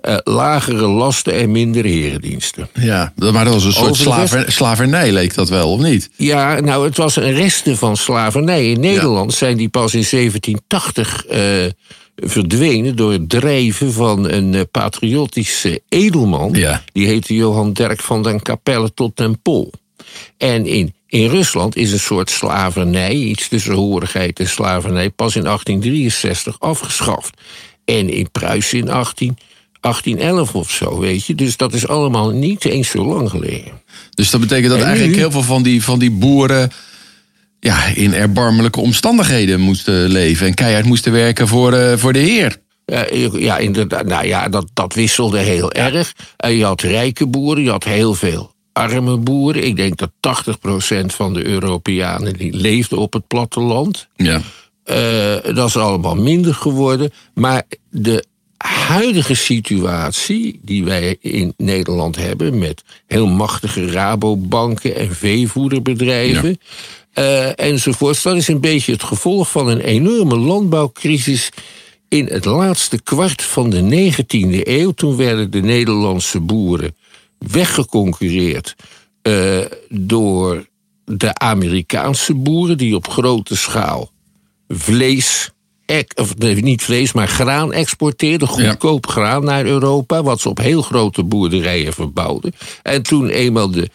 eh, 0.03 0.17
lagere 0.25 0.87
lasten 0.87 1.33
en 1.33 1.51
minder 1.51 1.85
herendiensten. 1.85 2.69
Ja, 2.73 3.13
maar 3.17 3.45
dat 3.45 3.55
was 3.55 3.65
een 3.65 3.73
soort 3.73 3.97
slaver, 3.97 4.53
slavernij, 4.53 5.13
leek 5.13 5.35
dat 5.35 5.49
wel, 5.49 5.73
of 5.73 5.81
niet? 5.81 6.11
Ja, 6.17 6.61
nou, 6.61 6.85
het 6.85 6.97
was 6.97 7.17
een 7.17 7.33
resten 7.33 7.77
van 7.77 7.97
slavernij. 7.97 8.71
In 8.71 8.81
Nederland 8.81 9.35
zijn 9.35 9.57
die 9.57 9.69
pas 9.69 9.95
in 9.95 10.05
1780 10.11 11.27
eh, 11.27 11.41
verdwenen 12.17 12.97
door 12.97 13.13
het 13.13 13.29
drijven 13.29 13.93
van 13.93 14.31
een 14.31 14.55
eh, 14.55 14.61
patriotische 14.71 15.81
edelman. 15.89 16.53
Ja. 16.53 16.83
Die 16.93 17.07
heette 17.07 17.35
Johan 17.35 17.73
Derk 17.73 18.01
van 18.01 18.23
den 18.23 18.43
Capelle 18.43 18.95
tot 18.95 19.17
den 19.17 19.41
Pol. 19.43 19.73
En 20.37 20.67
in, 20.67 20.95
in 21.13 21.29
Rusland 21.29 21.77
is 21.77 21.93
een 21.93 22.01
soort 22.01 22.31
slavernij, 22.31 23.15
iets 23.15 23.49
tussen 23.49 23.75
horigheid 23.75 24.41
en 24.41 24.49
slavernij, 24.49 25.11
pas 25.11 25.37
in 25.37 25.43
1863 25.43 26.61
afgeschaft. 26.61 27.41
En 27.85 28.09
in 28.09 28.31
Pruisen 28.31 28.79
in 28.79 28.91
18, 28.91 29.39
1811 29.81 30.55
of 30.55 30.71
zo, 30.71 30.99
weet 30.99 31.27
je. 31.27 31.35
Dus 31.35 31.57
dat 31.57 31.73
is 31.75 31.89
allemaal 31.89 32.31
niet 32.31 32.65
eens 32.65 32.89
zo 32.89 33.05
lang 33.05 33.31
geleden. 33.31 33.81
Dus 34.15 34.31
dat 34.31 34.41
betekent 34.41 34.71
dat 34.71 34.79
En 34.79 34.87
eigenlijk 34.87 35.17
heel 35.17 35.31
veel 35.31 35.43
van 35.43 35.63
die, 35.63 35.83
van 35.83 35.99
die 35.99 36.11
boeren 36.11 36.71
ja, 37.61 37.85
in 37.85 38.15
erbarmelijke 38.15 38.81
omstandigheden 38.81 39.61
moesten 39.61 40.09
leven. 40.09 40.47
En 40.47 40.55
keihard 40.55 40.85
moesten 40.85 41.13
werken 41.13 41.49
voor, 41.49 41.73
eh, 41.73 41.99
voor 41.99 42.13
de 42.13 42.19
heer. 42.19 42.57
Ja, 42.85 43.07
ja, 43.33 43.59
inderdaad. 43.59 44.07
Nou 44.07 44.27
ja, 44.27 44.49
dat, 44.49 44.71
dat 44.73 44.95
wisselde 44.95 45.39
heel 45.39 45.73
erg. 45.73 46.15
En 46.37 46.57
je 46.57 46.65
had 46.65 46.81
rijke 46.81 47.27
boeren, 47.27 47.65
je 47.65 47.71
had 47.71 47.85
heel 47.85 48.15
veel 48.15 48.53
arme 48.73 49.17
boeren. 49.17 49.65
Ik 49.65 49.77
denk 49.77 49.97
dat 49.97 50.11
80% 50.11 51.07
van 51.07 51.33
de 51.33 51.47
Europeanen 51.47 52.33
die 52.33 52.53
leefden 52.53 52.99
op 52.99 53.13
het 53.13 53.27
platteland. 53.27 54.09
Ja. 54.17 54.41
Eh, 54.85 55.55
dat 55.55 55.69
is 55.69 55.77
allemaal 55.77 56.15
minder 56.15 56.55
geworden. 56.55 57.13
Maar 57.35 57.63
de 57.91 58.25
huidige 58.67 59.35
situatie 59.35 60.61
die 60.63 60.85
wij 60.85 61.17
in 61.21 61.55
Nederland 61.57 62.17
hebben... 62.17 62.59
met 62.59 62.83
heel 63.07 63.27
machtige 63.27 63.91
Rabobanken 63.91 64.97
en 64.97 65.15
veevoederbedrijven... 65.15 66.59
eh, 67.13 67.59
enzovoorts, 67.59 68.23
dat 68.23 68.37
is 68.37 68.49
een 68.49 68.61
beetje 68.61 68.93
het 68.93 69.03
gevolg 69.03 69.51
van 69.51 69.69
een 69.69 69.81
enorme 69.81 70.37
landbouwcrisis... 70.37 71.49
in 72.09 72.27
het 72.27 72.45
laatste 72.45 73.03
kwart 73.03 73.43
van 73.43 73.71
de 73.71 74.13
19e 74.13 74.67
eeuw. 74.69 74.91
Toen 74.91 75.17
werden 75.17 75.51
de 75.51 75.61
Nederlandse 75.61 76.41
boeren 76.41 76.95
weggeconcurreerd... 77.51 78.75
eh, 79.23 79.59
door 79.89 80.67
de 81.05 81.35
Amerikaanse 81.35 82.35
boeren... 82.35 82.77
die 82.79 82.95
op 82.95 83.09
grote 83.09 83.57
schaal 83.57 84.11
vlees, 84.69 85.51
ek- 85.87 86.13
of 86.15 86.37
nee, 86.37 86.55
niet 86.55 86.83
vlees, 86.83 87.13
maar 87.13 87.29
graan 87.29 87.73
exporteerden. 87.73 88.49
Goedkoop 88.49 89.07
graan 89.07 89.45
naar 89.45 89.65
Europa, 89.65 90.23
wat 90.23 90.41
ze 90.41 90.49
op 90.49 90.59
heel 90.59 90.83
grote 90.83 91.25
boerderijen 91.25 91.93
verbouwden. 91.93 92.53
En 92.83 93.03
toen 93.03 93.29
eenmaal 93.29 93.71
de, 93.71 93.89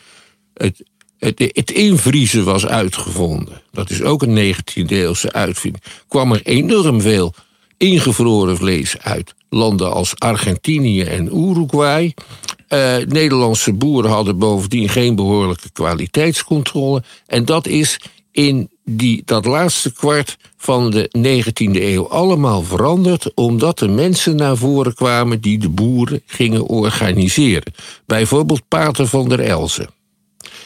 het, 0.53 0.83
het, 1.17 1.51
het 1.53 1.71
invriezen 1.71 2.43
was 2.43 2.65
uitgevonden, 2.65 3.61
dat 3.71 3.89
is 3.89 4.01
ook 4.01 4.21
een 4.21 4.53
19e 4.55 4.85
eeuwse 4.87 5.31
uitvinding, 5.31 5.83
kwam 6.07 6.31
er 6.31 6.41
enorm 6.43 7.01
veel 7.01 7.33
ingevroren 7.77 8.57
vlees 8.57 8.97
uit 8.99 9.33
landen 9.49 9.91
als 9.91 10.13
Argentinië 10.17 11.01
en 11.01 11.37
Uruguay. 11.37 12.13
Uh, 12.69 12.95
Nederlandse 13.07 13.73
boeren 13.73 14.11
hadden 14.11 14.37
bovendien 14.37 14.89
geen 14.89 15.15
behoorlijke 15.15 15.71
kwaliteitscontrole. 15.71 17.03
En 17.25 17.45
dat 17.45 17.67
is 17.67 17.99
in 18.31 18.69
die, 18.83 19.21
dat 19.25 19.45
laatste 19.45 19.93
kwart 19.93 20.37
van 20.57 20.91
de 20.91 21.09
19e 21.17 21.81
eeuw 21.81 22.09
allemaal 22.09 22.61
veranderd, 22.61 23.33
omdat 23.33 23.79
er 23.79 23.89
mensen 23.89 24.35
naar 24.35 24.57
voren 24.57 24.95
kwamen 24.95 25.41
die 25.41 25.57
de 25.57 25.69
boeren 25.69 26.21
gingen 26.25 26.63
organiseren. 26.63 27.73
Bijvoorbeeld 28.05 28.67
Pater 28.67 29.07
van 29.07 29.29
der 29.29 29.39
Elzen. 29.39 29.89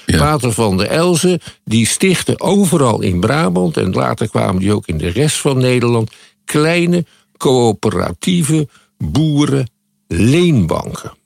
Ja. 0.05 0.17
Pater 0.17 0.51
van 0.51 0.77
der 0.77 0.87
Elzen 0.87 1.39
die 1.63 1.85
stichtte 1.85 2.39
overal 2.39 3.01
in 3.01 3.19
Brabant 3.19 3.77
en 3.77 3.91
later 3.91 4.29
kwamen 4.29 4.61
die 4.61 4.73
ook 4.73 4.87
in 4.87 4.97
de 4.97 5.09
rest 5.09 5.37
van 5.37 5.57
Nederland 5.57 6.11
kleine 6.45 7.05
coöperatieve 7.37 8.67
boerenleenbanken. 8.97 11.19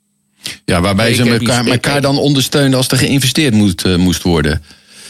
Ja, 0.66 0.82
waarbij 0.82 1.14
ze 1.14 1.30
elkaar, 1.30 1.66
elkaar 1.66 2.02
dan 2.02 2.18
ondersteunen 2.18 2.78
als 2.78 2.88
er 2.88 2.98
geïnvesteerd 2.98 3.54
moet, 3.54 3.86
uh, 3.86 3.96
moest 3.96 4.24
worden. 4.24 4.64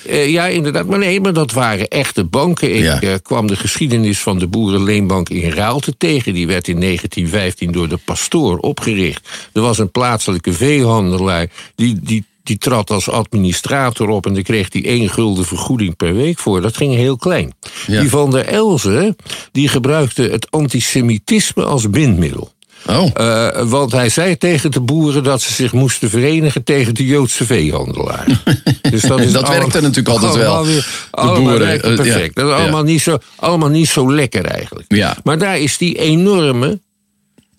Uh, 0.10 0.30
ja, 0.30 0.46
inderdaad. 0.46 0.86
Maar 0.86 1.00
nee, 1.00 1.22
maar 1.22 1.34
dat 1.34 1.51
waren 1.51 1.88
echte 1.88 2.24
banken. 2.24 2.75
Ik 2.75 2.84
ja. 2.84 3.01
uh, 3.01 3.13
kwam 3.22 3.48
de 3.48 3.56
geschiedenis 3.56 4.20
van 4.20 4.39
de 4.39 4.48
Boerenleenbank 4.48 5.30
in 5.30 5.51
Raalte 5.51 5.98
tegen. 5.98 6.34
Die 6.34 6.48
werd 6.48 6.68
in 6.68 6.80
1915 6.80 7.72
door 7.72 7.89
de 7.89 7.98
pastoor 8.06 8.58
opgericht. 8.58 9.30
Er 9.54 9.62
was 9.62 9.77
een 9.77 9.92
plaatselijke 9.92 10.54
veehandelaar 10.54 11.48
die, 11.75 12.00
die 12.01 12.25
die 12.46 12.58
trad 12.58 12.89
als 12.89 13.10
administrator 13.10 14.10
op 14.10 14.25
en 14.25 14.34
daar 14.34 14.44
kreeg 14.44 14.68
hij 14.74 14.86
één 14.86 15.10
gulden 15.10 15.46
vergoeding 15.46 15.96
per 15.96 16.15
week 16.15 16.39
voor. 16.39 16.62
Dat 16.62 16.77
ging 16.77 16.94
heel 16.96 17.18
klein. 17.18 17.54
Ja. 17.88 18.00
Die 18.00 18.10
van 18.10 18.32
der 18.32 18.46
Elze, 18.46 19.15
die 19.51 19.68
gebruikte 19.68 20.22
het 20.22 20.51
antisemitisme 20.51 21.63
als 21.63 21.89
bindmiddel. 21.89 22.54
Oh. 22.89 23.10
Uh, 23.18 23.70
want 23.70 23.92
hij 23.92 24.10
zei 24.10 24.38
tegen 24.38 24.72
de 24.72 24.82
boeren 24.82 25.24
dat 25.24 25.42
ze 25.42 25.54
zich 25.54 25.74
moesten 25.74 26.10
verenigen 26.10 26.63
tegen 26.63 26.94
de 26.94 27.06
Joodse 27.06 27.46
veehandelaar. 27.46 28.25
dus 28.92 29.01
dat 29.01 29.20
is 29.20 29.32
dat 29.32 29.48
werkte 29.48 29.82
natuurlijk 29.82 30.10
altijd 30.10 30.36
wel. 30.36 30.65
Weer, 30.65 31.08
de 31.12 31.22
boeren. 31.22 31.80
perfect. 31.80 32.36
Ja. 32.36 32.44
Dat 32.44 32.51
is 32.51 32.62
allemaal, 32.62 32.84
niet 32.84 33.01
zo, 33.01 33.18
allemaal 33.36 33.70
niet 33.70 33.88
zo 33.88 34.12
lekker 34.13 34.46
eigenlijk. 34.46 34.86
Ja. 34.88 35.18
Maar 35.24 35.38
daar 35.38 35.60
is 35.60 35.77
die 35.77 36.00
enorme 36.00 36.80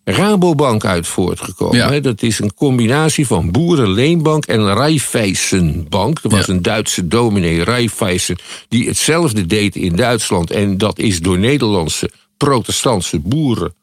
Rabobank 0.05 0.85
uit 0.85 1.07
voortgekomen. 1.07 1.77
Ja. 1.77 2.01
Dat 2.01 2.23
is 2.23 2.39
een 2.39 2.55
combinatie 2.55 3.27
van 3.27 3.51
Boerenleenbank 3.51 4.45
en 4.47 4.75
Raiffeisenbank. 4.75 6.21
Er 6.23 6.31
was 6.31 6.47
ja. 6.47 6.53
een 6.53 6.63
Duitse 6.63 7.09
dominee, 7.09 7.65
Raiffeisen, 7.65 8.39
die 8.69 8.87
hetzelfde 8.87 9.47
deed 9.47 9.77
in 9.77 9.97
Duitsland. 9.97 10.51
En 10.51 10.79
dat 10.79 10.99
is 10.99 11.21
door 11.21 11.39
Nederlandse 11.39 12.11
protestantse 12.37 13.19
boeren 13.19 13.75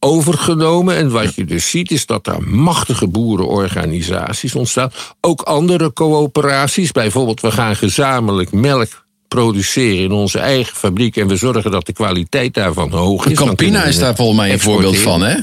overgenomen. 0.00 0.96
En 0.96 1.10
wat 1.10 1.34
je 1.34 1.44
dus 1.44 1.70
ziet 1.70 1.90
is 1.90 2.06
dat 2.06 2.26
er 2.26 2.42
machtige 2.42 3.08
boerenorganisaties 3.08 4.54
ontstaan. 4.54 4.90
Ook 5.20 5.40
andere 5.40 5.92
coöperaties. 5.92 6.92
Bijvoorbeeld, 6.92 7.40
we 7.40 7.50
gaan 7.50 7.76
gezamenlijk 7.76 8.52
melk 8.52 9.04
produceren 9.28 9.98
in 9.98 10.12
onze 10.12 10.38
eigen 10.38 10.76
fabriek 10.76 11.16
en 11.16 11.28
we 11.28 11.36
zorgen 11.36 11.70
dat 11.70 11.86
de 11.86 11.92
kwaliteit 11.92 12.54
daarvan 12.54 12.90
hoog 12.90 13.26
is. 13.26 13.36
Campina 13.36 13.84
is 13.84 13.98
daar 13.98 14.16
volgens 14.16 14.38
mij 14.38 14.52
een 14.52 14.60
voorbeeld 14.60 14.98
van, 14.98 15.22
hè? 15.22 15.34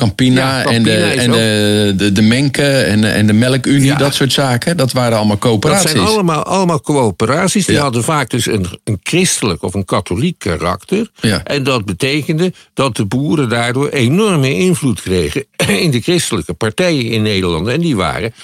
Campina, 0.00 0.58
ja, 0.58 0.62
Campina 0.62 0.72
en, 0.72 0.82
de, 0.82 1.20
en 1.22 1.30
de, 1.30 1.92
de, 1.96 2.12
de 2.12 2.22
Menke 2.22 2.62
en 2.62 3.00
de, 3.00 3.08
en 3.08 3.26
de 3.26 3.32
Melkunie, 3.32 3.84
ja. 3.84 3.96
dat 3.96 4.14
soort 4.14 4.32
zaken. 4.32 4.76
Dat 4.76 4.92
waren 4.92 5.18
allemaal 5.18 5.38
coöperaties. 5.38 5.82
Dat 5.82 5.90
zijn 5.90 6.06
allemaal, 6.06 6.42
allemaal 6.42 6.80
coöperaties. 6.80 7.66
Die 7.66 7.74
ja. 7.74 7.82
hadden 7.82 8.04
vaak 8.04 8.30
dus 8.30 8.46
een, 8.46 8.66
een 8.84 9.00
christelijk 9.02 9.62
of 9.62 9.74
een 9.74 9.84
katholiek 9.84 10.38
karakter. 10.38 11.10
En 11.44 11.62
dat 11.62 11.84
betekende 11.84 12.52
dat 12.74 12.96
de 12.96 13.04
boeren 13.04 13.48
daardoor 13.48 13.88
enorme 13.88 14.54
invloed 14.54 15.00
kregen 15.00 15.46
in 15.84 15.90
de 15.90 16.00
christelijke 16.00 16.54
partijen 16.54 17.04
in 17.04 17.22
Nederland. 17.22 17.68
En 17.68 17.80
die 17.80 17.96
waren 17.96 18.34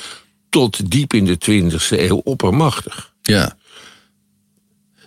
tot 0.51 0.91
diep 0.91 1.15
in 1.15 1.25
de 1.25 1.39
20e 1.51 2.01
eeuw 2.01 2.21
oppermachtig. 2.25 3.13
Ja. 3.23 3.57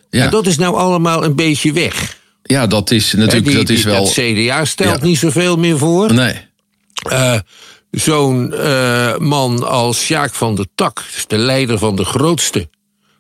Ja. 0.10 0.24
En 0.24 0.32
dat 0.32 0.48
is 0.48 0.58
nou 0.58 0.76
allemaal 0.76 1.24
een 1.24 1.36
beetje 1.36 1.74
weg. 1.74 2.18
Ja, 2.52 2.68
dat 2.68 2.92
is 2.92 3.14
natuurlijk 3.14 3.46
die, 3.46 3.56
dat 3.56 3.70
is 3.70 3.84
wel. 3.84 4.04
Het 4.04 4.14
CDA 4.14 4.66
stelt 4.66 5.00
ja. 5.00 5.06
niet 5.06 5.18
zoveel 5.18 5.58
meer 5.58 5.78
voor. 5.78 6.14
Nee. 6.14 6.34
Uh, 7.12 7.36
Zo'n 7.92 8.54
uh, 8.54 9.18
man 9.18 9.68
als 9.68 10.06
Sjaak 10.06 10.34
van 10.34 10.56
der 10.56 10.66
Tak, 10.76 11.04
de 11.28 11.38
leider 11.38 11.78
van 11.78 11.96
de 11.96 12.06
grootste 12.06 12.70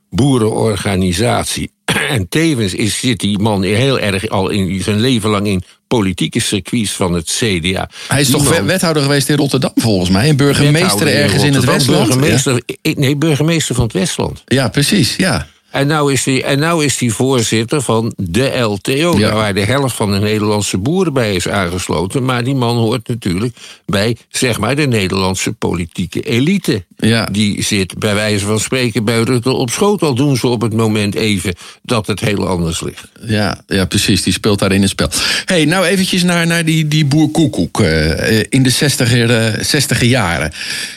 boerenorganisatie. 0.09 1.71
En 2.09 2.29
tevens 2.29 2.73
is, 2.73 2.99
zit 2.99 3.19
die 3.19 3.39
man 3.39 3.63
heel 3.63 3.99
erg 3.99 4.29
al 4.29 4.49
in 4.49 4.83
zijn 4.83 4.99
leven 4.99 5.29
lang 5.29 5.47
in 5.47 5.63
politieke 5.87 6.39
circuits 6.39 6.91
van 6.91 7.13
het 7.13 7.25
CDA. 7.25 7.89
Hij 8.07 8.21
is 8.21 8.27
die 8.27 8.35
toch 8.35 8.49
man, 8.49 8.65
wethouder 8.65 9.03
geweest 9.03 9.29
in 9.29 9.35
Rotterdam 9.35 9.71
volgens 9.75 10.09
mij? 10.09 10.29
En 10.29 10.37
burgemeester 10.37 11.07
ergens 11.07 11.41
in, 11.41 11.47
in 11.47 11.53
het 11.53 11.65
Westland? 11.65 12.07
Burgemeester, 12.07 12.61
ja? 12.81 12.91
Nee, 12.95 13.15
burgemeester 13.15 13.75
van 13.75 13.83
het 13.83 13.93
Westland. 13.93 14.43
Ja, 14.45 14.67
precies, 14.67 15.15
ja. 15.15 15.47
En 15.71 15.87
nou 15.87 16.13
is 16.13 16.25
hij, 16.25 16.43
en 16.43 16.59
nou 16.59 16.85
is 16.85 16.99
hij 16.99 17.09
voorzitter 17.09 17.81
van 17.81 18.13
de 18.17 18.57
LTO, 18.57 19.17
ja. 19.17 19.33
waar 19.33 19.53
de 19.53 19.65
helft 19.65 19.95
van 19.95 20.11
de 20.11 20.19
Nederlandse 20.19 20.77
boeren 20.77 21.13
bij 21.13 21.33
is 21.33 21.47
aangesloten. 21.47 22.25
Maar 22.25 22.43
die 22.43 22.55
man 22.55 22.77
hoort 22.77 23.07
natuurlijk 23.07 23.55
bij, 23.85 24.17
zeg 24.29 24.59
maar, 24.59 24.75
de 24.75 24.87
Nederlandse 24.87 25.51
politieke 25.51 26.21
elite. 26.21 26.85
Ja. 26.97 27.25
Die 27.25 27.63
zit 27.63 27.97
bij 27.97 28.15
wijze 28.15 28.45
van 28.45 28.59
spreken 28.59 29.03
bij 29.03 29.21
Rutte 29.21 29.51
op 29.51 29.69
schoot. 29.69 30.01
Al 30.01 30.15
doen 30.15 30.37
ze 30.37 30.47
op 30.47 30.61
het 30.61 30.73
moment 30.73 31.15
even 31.15 31.55
dat 31.83 32.07
het 32.07 32.19
heel 32.19 32.47
anders 32.47 32.81
ligt. 32.81 33.07
Ja, 33.25 33.61
ja 33.67 33.85
precies. 33.85 34.23
Die 34.23 34.33
speelt 34.33 34.59
daar 34.59 34.71
in 34.71 34.81
het 34.81 34.89
spel. 34.89 35.09
hey, 35.45 35.65
nou 35.65 35.85
eventjes 35.85 36.23
naar, 36.23 36.47
naar 36.47 36.65
die, 36.65 36.87
die 36.87 37.05
boer 37.05 37.29
Koekoek 37.29 37.79
uh, 37.79 38.39
in 38.49 38.63
de 38.63 38.69
zestiger, 38.69 39.55
uh, 39.55 39.63
zestiger 39.63 40.07
jaren. 40.07 40.51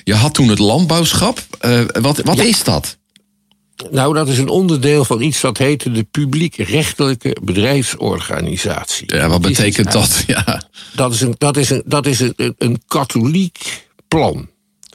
Je 0.05 0.15
had 0.15 0.35
toen 0.35 0.49
het 0.49 0.59
landbouwschap. 0.59 1.41
Uh, 1.67 1.81
wat 2.01 2.21
wat 2.25 2.37
ja. 2.37 2.43
is 2.43 2.65
dat? 2.65 2.97
Nou, 3.91 4.15
dat 4.15 4.29
is 4.29 4.39
een 4.39 4.49
onderdeel 4.49 5.05
van 5.05 5.21
iets 5.21 5.41
dat 5.41 5.59
heette 5.59 5.91
de 5.91 6.07
publiek-rechtelijke 6.11 7.37
bedrijfsorganisatie. 7.43 9.15
Ja, 9.15 9.29
wat 9.29 9.41
betekent 9.41 9.93
dat? 9.93 10.25
Ja. 10.27 10.63
Dat 10.95 11.13
is 11.13 11.21
een, 11.21 11.35
dat 11.39 11.57
is 11.57 11.71
een, 11.71 11.83
dat 11.87 12.07
is 12.07 12.21
een, 12.21 12.55
een 12.59 12.83
katholiek 12.87 13.89
plan. 14.09 14.51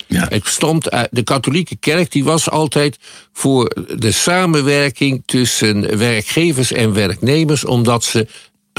Ja. 0.07 0.25
Het 0.29 0.47
stond 0.47 0.91
uit, 0.91 1.07
de 1.11 1.23
katholieke 1.23 1.75
kerk 1.75 2.11
die 2.11 2.23
was 2.23 2.49
altijd 2.49 2.97
voor 3.33 3.75
de 3.97 4.11
samenwerking 4.11 5.23
tussen 5.25 5.97
werkgevers 5.97 6.71
en 6.71 6.93
werknemers, 6.93 7.65
omdat 7.65 8.03
ze 8.03 8.27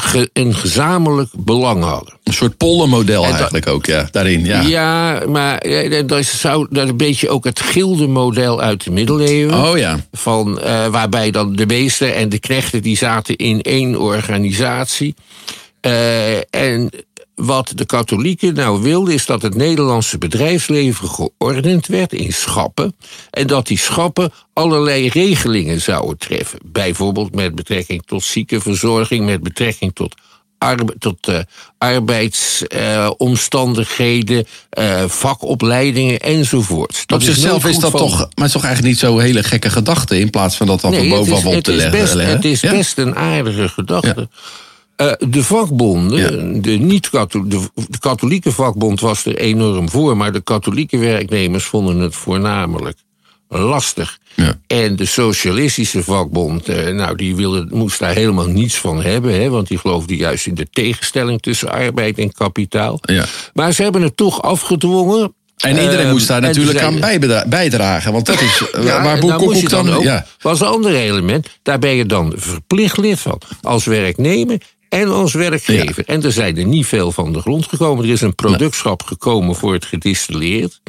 ge, 0.01 0.31
een 0.33 0.55
gezamenlijk 0.55 1.31
belang 1.37 1.85
hadden. 1.85 2.15
Een 2.25 2.33
soort 2.33 2.57
pollenmodel 2.57 3.25
eigenlijk 3.25 3.67
ook, 3.67 3.87
ja, 3.87 4.09
daarin. 4.11 4.45
Ja, 4.45 4.61
ja 4.61 5.23
maar 5.29 5.69
ja, 5.69 6.03
dat 6.03 6.25
zou 6.25 6.67
dat 6.71 6.89
een 6.89 6.97
beetje 6.97 7.29
ook 7.29 7.45
het 7.45 7.61
gildenmodel 7.61 8.61
uit 8.61 8.85
de 8.85 8.91
middeleeuwen. 8.91 9.69
Oh 9.71 9.79
ja. 9.79 9.99
Van, 10.13 10.61
uh, 10.65 10.87
waarbij 10.87 11.31
dan 11.31 11.57
de 11.57 11.67
meesten 11.67 12.15
en 12.15 12.29
de 12.29 12.39
knechten 12.39 12.83
die 12.83 12.97
zaten 12.97 13.37
in 13.37 13.63
één 13.63 14.01
organisatie. 14.01 15.15
Uh, 15.87 16.37
en 16.37 16.91
wat 17.39 17.73
de 17.75 17.87
katholieken 17.87 18.55
nou 18.55 18.83
wilden, 18.83 19.15
is 19.15 19.27
dat 19.27 19.43
het 19.43 19.55
Nederlandse 19.55 20.19
bedrijfsleven 20.19 21.09
geordend 21.09 21.87
werd 21.87 22.13
in 22.13 22.33
schappen. 22.33 22.97
En 23.31 23.47
dat 23.47 23.67
die 23.67 23.79
schappen 23.79 24.33
allerlei 24.53 25.09
regelingen 25.09 25.81
zouden 25.81 26.19
treffen. 26.19 26.59
Bijvoorbeeld 26.65 27.35
met 27.35 27.55
betrekking 27.55 28.03
tot 28.07 28.25
ziekenverzorging, 28.25 29.25
met 29.25 29.43
betrekking 29.43 29.95
tot 29.95 30.15
Arbe 30.59 30.95
tot 30.99 31.29
uh, 31.29 31.39
arbeidsomstandigheden, 31.79 34.47
uh, 34.79 34.85
uh, 34.85 35.05
vakopleidingen 35.09 36.21
enzovoort. 36.21 37.03
Dat 37.07 37.19
Op 37.19 37.25
zichzelf 37.25 37.65
is, 37.65 37.71
is 37.71 37.79
dat 37.79 37.91
van... 37.91 38.01
toch, 38.01 38.29
maar 38.35 38.47
is 38.47 38.53
toch 38.53 38.65
eigenlijk 38.65 38.95
niet 38.95 39.03
zo'n 39.03 39.21
hele 39.21 39.43
gekke 39.43 39.71
gedachte 39.71 40.21
in 40.21 40.31
plaats 40.31 40.57
van 40.57 40.67
dat 40.67 40.81
dan 40.81 40.91
nee, 40.91 41.01
van 41.01 41.09
bovenaf 41.09 41.45
op 41.45 41.63
te 41.63 41.73
leggen. 41.73 42.01
Best, 42.01 42.15
het 42.15 42.45
is 42.45 42.61
ja? 42.61 42.71
best 42.71 42.99
een 42.99 43.17
aardige 43.17 43.69
gedachte. 43.69 44.29
Ja. 44.31 44.39
Uh, 45.03 45.13
de 45.29 45.45
vakbonden, 45.45 46.19
ja. 46.19 46.61
de, 46.61 46.71
niet 46.71 47.11
de, 47.11 47.29
de 47.89 47.99
katholieke 48.01 48.53
vakbond 48.53 49.01
was 49.01 49.25
er 49.25 49.37
enorm 49.37 49.89
voor, 49.89 50.17
maar 50.17 50.33
de 50.33 50.41
katholieke 50.41 50.99
werknemers 50.99 51.65
vonden 51.65 51.99
het 51.99 52.15
voornamelijk 52.15 52.99
lastig. 53.49 54.19
Ja. 54.35 54.59
En 54.67 54.97
de 54.97 55.05
socialistische 55.05 56.03
vakbond, 56.03 56.69
eh, 56.69 56.95
nou, 56.95 57.17
die 57.17 57.37
wilde, 57.37 57.67
moest 57.71 57.99
daar 57.99 58.15
helemaal 58.15 58.47
niets 58.47 58.77
van 58.77 59.03
hebben, 59.03 59.41
hè, 59.41 59.49
want 59.49 59.69
die 59.69 59.79
geloofde 59.79 60.17
juist 60.17 60.47
in 60.47 60.55
de 60.55 60.67
tegenstelling 60.71 61.43
tussen 61.43 61.71
arbeid 61.71 62.19
en 62.19 62.33
kapitaal. 62.33 62.99
Ja. 63.03 63.25
Maar 63.55 63.73
ze 63.73 63.83
hebben 63.83 64.03
het 64.03 64.17
toch 64.17 64.43
afgedwongen. 64.43 65.35
En 65.57 65.79
iedereen 65.79 66.07
uh, 66.07 66.13
moest 66.13 66.29
daar 66.29 66.41
natuurlijk 66.41 66.81
aan 66.81 67.01
bijdragen, 67.49 68.13
want 68.13 68.27
dat 68.27 68.41
is 68.41 68.63
ja, 68.83 69.03
waar 69.03 69.19
Boek 69.19 69.39
Koekoek 69.39 69.71
dan... 69.71 69.87
dan 69.87 69.95
ook, 69.95 70.03
ja. 70.03 70.27
was 70.41 70.61
een 70.61 70.67
ander 70.67 70.95
element, 70.95 71.49
daar 71.63 71.79
ben 71.79 71.91
je 71.91 72.07
dan 72.07 72.33
verplicht 72.37 72.97
lid 72.97 73.21
van. 73.21 73.41
Als 73.63 73.85
werknemer 73.85 74.59
en 74.89 75.09
als 75.09 75.33
werkgever. 75.33 76.05
Ja. 76.07 76.15
En 76.15 76.23
er 76.23 76.33
zijn 76.33 76.57
er 76.57 76.67
niet 76.67 76.87
veel 76.87 77.13
van 77.13 77.33
de 77.33 77.41
grond 77.41 77.67
gekomen. 77.67 78.05
Er 78.05 78.11
is 78.11 78.21
een 78.21 78.35
productschap 78.35 79.03
gekomen 79.03 79.55
voor 79.55 79.73
het 79.73 79.85
gedistilleerd. 79.85 80.81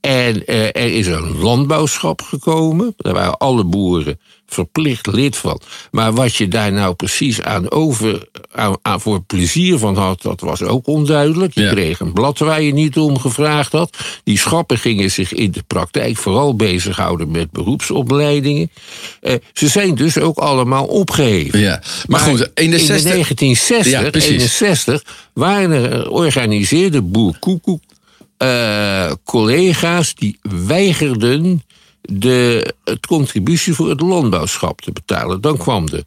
En 0.00 0.42
uh, 0.46 0.64
er 0.66 0.76
is 0.94 1.06
een 1.06 1.38
landbouwschap 1.38 2.22
gekomen. 2.22 2.94
Daar 2.96 3.12
waren 3.14 3.38
alle 3.38 3.64
boeren 3.64 4.18
verplicht 4.46 5.06
lid 5.06 5.36
van. 5.36 5.60
Maar 5.90 6.12
wat 6.12 6.34
je 6.34 6.48
daar 6.48 6.72
nou 6.72 6.94
precies 6.94 7.42
aan 7.42 7.70
over, 7.70 8.28
aan, 8.52 8.76
aan 8.82 9.00
voor 9.00 9.22
plezier 9.22 9.78
van 9.78 9.96
had, 9.96 10.22
dat 10.22 10.40
was 10.40 10.62
ook 10.62 10.86
onduidelijk. 10.86 11.54
Je 11.54 11.62
Ja. 11.62 11.70
kreeg 11.70 12.00
een 12.00 12.12
blad 12.12 12.38
waar 12.38 12.62
je 12.62 12.72
niet 12.72 12.96
om 12.96 13.18
gevraagd 13.18 13.72
had. 13.72 13.96
Die 14.24 14.38
schappen 14.38 14.78
gingen 14.78 15.10
zich 15.10 15.32
in 15.32 15.50
de 15.50 15.62
praktijk 15.66 16.16
vooral 16.16 16.56
bezighouden 16.56 17.30
met 17.30 17.50
beroepsopleidingen. 17.50 18.70
Eh, 19.20 19.34
ze 19.52 19.68
zijn 19.68 19.94
dus 19.94 20.18
ook 20.18 20.38
allemaal 20.38 20.84
opgeheven. 20.86 21.58
Ja. 21.58 21.82
Maar, 22.06 22.20
goed, 22.20 22.50
in 22.54 22.70
de 22.70 22.78
60... 22.78 23.10
1960, 23.12 23.92
Ja, 23.92 24.10
precies. 24.10 24.30
61 24.30 25.04
waren 25.32 25.70
er 25.70 26.10
organiseerde 26.10 27.02
boer 27.02 27.36
Koekoek 27.38 27.82
eh, 28.40 29.12
collega's 29.24 30.14
die 30.14 30.38
weigerden 30.66 31.62
de 32.00 32.74
het 32.84 33.06
contributie 33.06 33.74
voor 33.74 33.88
het 33.88 34.00
landbouwschap 34.00 34.80
te 34.80 34.92
betalen. 34.92 35.40
Dan 35.40 35.56
kwam 35.56 35.90
de 35.90 36.04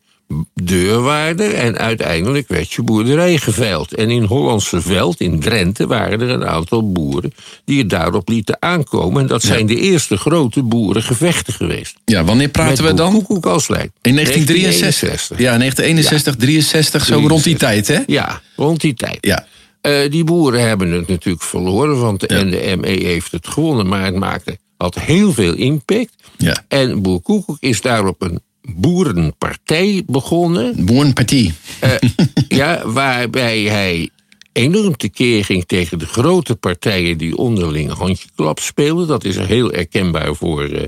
deurwaarder 0.54 1.54
en 1.54 1.78
uiteindelijk 1.78 2.48
werd 2.48 2.72
je 2.72 2.82
boerderij 2.82 3.38
geveild. 3.38 3.94
En 3.94 4.10
in 4.10 4.24
Hollandse 4.24 4.82
Veld, 4.82 5.20
in 5.20 5.40
Drenthe, 5.40 5.88
waren 5.88 6.22
er 6.22 6.30
een 6.30 6.46
aantal 6.46 6.92
boeren 6.92 7.34
die 7.66 7.80
het 7.80 7.90
daarop 7.90 8.30
lieten 8.30 8.58
aankomen. 8.60 9.22
En 9.22 9.28
dat 9.28 9.44
zijn 9.44 9.66
de 9.66 9.80
eerste 9.80 10.18
grote 10.18 10.64
boerengevechten 10.64 11.54
geweest. 11.54 11.96
Ja, 12.06 12.24
wanneer 12.24 12.50
praten 12.50 12.84
we 12.84 12.94
dan? 12.94 13.12
Koekoek 13.12 13.46
als 13.46 13.68
leider. 13.68 13.92
In 14.02 14.14
1963. 14.14 15.38
Ja, 15.38 15.58
1961, 15.58 16.36
63, 16.36 17.06
zo 17.06 17.28
rond 17.28 17.44
die 17.44 17.58
tijd, 17.58 17.88
hè? 17.88 18.00
Ja, 18.08 18.42
rond 18.56 18.82
die 18.82 18.94
tijd. 18.94 19.18
Ja. 19.22 19.46
Eh, 19.84 20.12
die 20.12 20.24
boeren 20.24 20.68
hebben 20.68 20.92
het 20.92 21.08
natuurlijk 21.08 21.44
verloren, 21.44 22.00
want 22.00 22.20
de 22.20 22.44
NDME 22.46 23.06
heeft 23.06 23.32
het 23.32 23.48
gewonnen, 23.48 23.88
maar 23.88 24.06
het 24.06 24.16
maakte, 24.16 24.58
had 24.78 25.00
heel 25.00 25.34
veel 25.34 25.54
impact. 25.54 26.14
Ja. 26.38 26.66
En 26.68 27.02
Boer 27.02 27.22
Koekoek 27.22 27.58
is 27.60 27.82
daarop 27.82 28.22
een 28.22 28.40
boerenpartij 28.62 30.04
begonnen, 30.08 30.86
Boerenpartie. 30.86 31.54
eh, 31.80 31.92
ja, 32.60 32.82
waarbij 32.86 33.62
hij 33.62 34.10
enorm 34.52 34.98
tekeer 34.98 35.46
ging 35.46 35.66
tegen 35.66 36.00
de 36.00 36.06
grote 36.06 36.56
partijen 36.56 37.18
die 37.18 37.38
onderling 37.38 37.92
handjeklap 37.92 38.60
speelden. 38.60 39.08
Dat 39.08 39.24
is 39.24 39.38
heel 39.38 39.70
herkenbaar 39.70 40.36
voor 40.36 40.64
eh, 40.64 40.84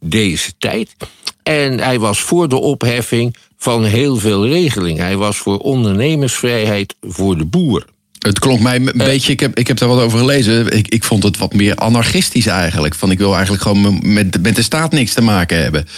deze 0.00 0.52
tijd. 0.58 0.96
En 1.42 1.78
hij 1.80 1.98
was 1.98 2.20
voor 2.20 2.48
de 2.48 2.56
opheffing 2.56 3.36
van 3.56 3.84
heel 3.84 4.16
veel 4.16 4.46
regelingen. 4.46 5.04
Hij 5.04 5.16
was 5.16 5.36
voor 5.36 5.58
ondernemersvrijheid 5.58 6.94
voor 7.00 7.36
de 7.38 7.44
boeren. 7.44 7.94
Het 8.26 8.38
klonk 8.38 8.60
mij 8.60 8.76
een 8.76 8.92
beetje, 8.94 9.32
ik 9.32 9.40
heb, 9.40 9.58
ik 9.58 9.66
heb 9.66 9.78
daar 9.78 9.88
wat 9.88 10.00
over 10.00 10.18
gelezen. 10.18 10.76
Ik, 10.76 10.88
ik 10.88 11.04
vond 11.04 11.22
het 11.22 11.38
wat 11.38 11.54
meer 11.54 11.74
anarchistisch 11.74 12.46
eigenlijk. 12.46 12.94
Van 12.94 13.10
ik 13.10 13.18
wil 13.18 13.32
eigenlijk 13.32 13.62
gewoon 13.62 14.00
met, 14.02 14.42
met 14.42 14.56
de 14.56 14.62
staat 14.62 14.92
niks 14.92 15.12
te 15.12 15.22
maken 15.22 15.62
hebben. 15.62 15.88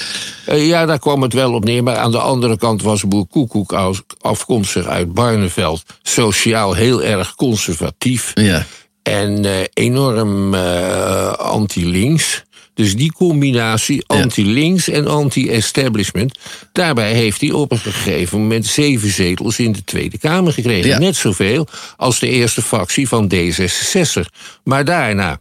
Eh, 0.45 0.67
ja, 0.67 0.87
daar 0.87 0.99
kwam 0.99 1.23
het 1.23 1.33
wel 1.33 1.53
op 1.53 1.65
neer. 1.65 1.83
Maar 1.83 1.97
aan 1.97 2.11
de 2.11 2.19
andere 2.19 2.59
kant 2.59 2.83
was 2.83 3.09
Boer 3.09 3.27
Koekoek 3.27 3.73
afkomstig 4.21 4.87
uit 4.87 5.13
Barneveld... 5.13 5.83
sociaal 6.03 6.75
heel 6.75 7.03
erg 7.03 7.35
conservatief. 7.35 8.31
Ja. 8.35 8.67
En 9.03 9.45
eh, 9.45 9.53
enorm 9.73 10.55
eh, 10.55 11.33
anti-links. 11.33 12.45
Dus 12.79 12.97
die 12.97 13.13
combinatie 13.13 14.05
anti-links 14.07 14.89
en 14.89 15.07
anti-establishment. 15.07 16.39
Daarbij 16.73 17.13
heeft 17.13 17.41
hij 17.41 17.51
op 17.51 17.73
een 17.73 17.79
gegeven 17.79 18.41
moment 18.41 18.67
zeven 18.67 19.11
zetels 19.11 19.59
in 19.59 19.73
de 19.73 19.85
Tweede 19.85 20.19
Kamer 20.19 20.53
gekregen. 20.53 20.91
Ja. 20.91 20.99
Net 20.99 21.17
zoveel 21.17 21.69
als 21.97 22.19
de 22.19 22.29
eerste 22.29 22.63
fractie 22.63 23.09
van 23.09 23.33
D66. 23.35 24.21
Maar 24.65 24.85
daarna. 24.85 25.41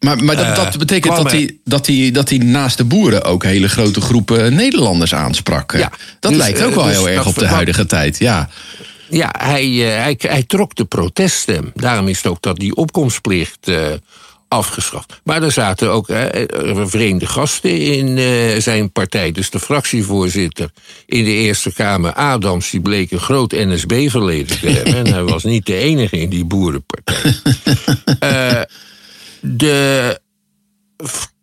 Maar, 0.00 0.24
maar 0.24 0.36
dat, 0.36 0.56
dat 0.56 0.78
betekent 0.78 1.16
dat 1.16 1.30
hij, 1.30 1.58
dat, 1.64 1.86
hij, 1.86 2.10
dat 2.10 2.28
hij 2.28 2.38
naast 2.38 2.76
de 2.76 2.84
boeren 2.84 3.24
ook 3.24 3.44
hele 3.44 3.68
grote 3.68 4.00
groepen 4.00 4.54
Nederlanders 4.54 5.14
aansprak. 5.14 5.72
Ja, 5.72 5.92
dat 6.20 6.30
dus, 6.30 6.40
lijkt 6.40 6.62
ook 6.62 6.70
eh, 6.70 6.76
wel 6.76 6.84
dus 6.84 6.96
heel 6.96 7.08
erg 7.08 7.26
op 7.26 7.38
de 7.38 7.46
huidige 7.46 7.86
tijd. 7.86 8.18
Ja. 8.18 8.48
Ja, 9.10 9.34
hij, 9.38 9.64
eh, 9.64 10.02
hij, 10.02 10.14
hij 10.18 10.42
trok 10.42 10.74
de 10.74 10.84
proteststem. 10.84 11.70
Daarom 11.74 12.08
is 12.08 12.16
het 12.16 12.26
ook 12.26 12.42
dat 12.42 12.56
die 12.56 12.74
opkomstplicht 12.74 13.68
eh, 13.68 13.86
afgeschaft. 14.48 15.20
Maar 15.24 15.42
er 15.42 15.52
zaten 15.52 15.90
ook 15.90 16.08
eh, 16.08 16.86
vreemde 16.86 17.26
gasten 17.26 17.80
in 17.80 18.18
eh, 18.18 18.60
zijn 18.60 18.92
partij. 18.92 19.32
Dus 19.32 19.50
de 19.50 19.60
fractievoorzitter 19.60 20.70
in 21.06 21.24
de 21.24 21.30
Eerste 21.30 21.72
Kamer, 21.72 22.12
Adams, 22.12 22.70
die 22.70 22.80
bleek 22.80 23.10
een 23.10 23.20
groot 23.20 23.52
NSB-verleden 23.52 24.60
te 24.60 24.68
hebben. 24.68 24.94
En 24.94 25.06
hij 25.12 25.22
was 25.22 25.44
niet 25.44 25.66
de 25.66 25.76
enige 25.76 26.20
in 26.20 26.28
die 26.28 26.44
boerenpartij. 26.44 27.32
Eh, 28.18 28.62
de 29.40 30.20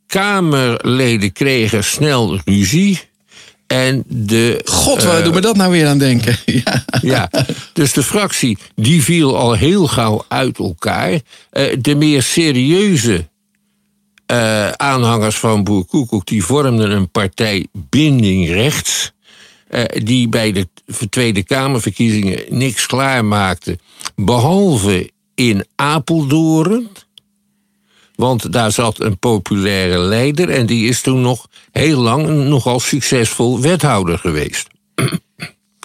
Kamerleden 0.08 1.32
kregen 1.32 1.84
snel 1.84 2.39
ruzie. 2.46 3.02
En 3.67 4.04
de 4.08 4.62
God, 4.65 5.04
waar 5.04 5.23
doen 5.23 5.34
we 5.34 5.41
dat 5.41 5.56
nou 5.56 5.71
weer 5.71 5.88
aan 5.88 5.97
denken? 5.97 6.38
Ja. 6.45 6.84
ja, 7.01 7.30
dus 7.73 7.93
de 7.93 8.04
fractie 8.04 8.58
die 8.75 9.04
viel 9.04 9.38
al 9.38 9.54
heel 9.54 9.88
gauw 9.88 10.25
uit 10.28 10.58
elkaar. 10.58 11.19
Eh, 11.49 11.78
de 11.80 11.95
meer 11.95 12.23
serieuze 12.23 13.28
eh, 14.25 14.69
aanhangers 14.69 15.36
van 15.36 15.63
Boer 15.63 15.86
Koekoek... 15.86 16.25
die 16.25 16.43
vormden 16.43 16.91
een 16.91 17.10
partij 17.10 17.67
Binding 17.71 18.47
Rechts... 18.49 19.12
eh, 19.67 19.84
die 20.04 20.30
bij 20.30 20.51
de 20.51 20.67
Tweede 21.10 21.43
Kamerverkiezingen 21.43 22.39
niks 22.49 22.86
klaarmaakte... 22.86 23.80
behalve 24.15 25.12
in 25.36 25.65
Apeldoorn... 25.75 26.88
Want 28.15 28.51
daar 28.51 28.71
zat 28.71 28.99
een 28.99 29.17
populaire 29.17 29.97
leider 29.97 30.49
en 30.49 30.65
die 30.65 30.88
is 30.88 31.01
toen 31.01 31.21
nog 31.21 31.47
heel 31.71 31.99
lang 31.99 32.28
een 32.28 32.47
nogal 32.47 32.80
succesvol 32.80 33.62
wethouder 33.62 34.17
geweest. 34.17 34.67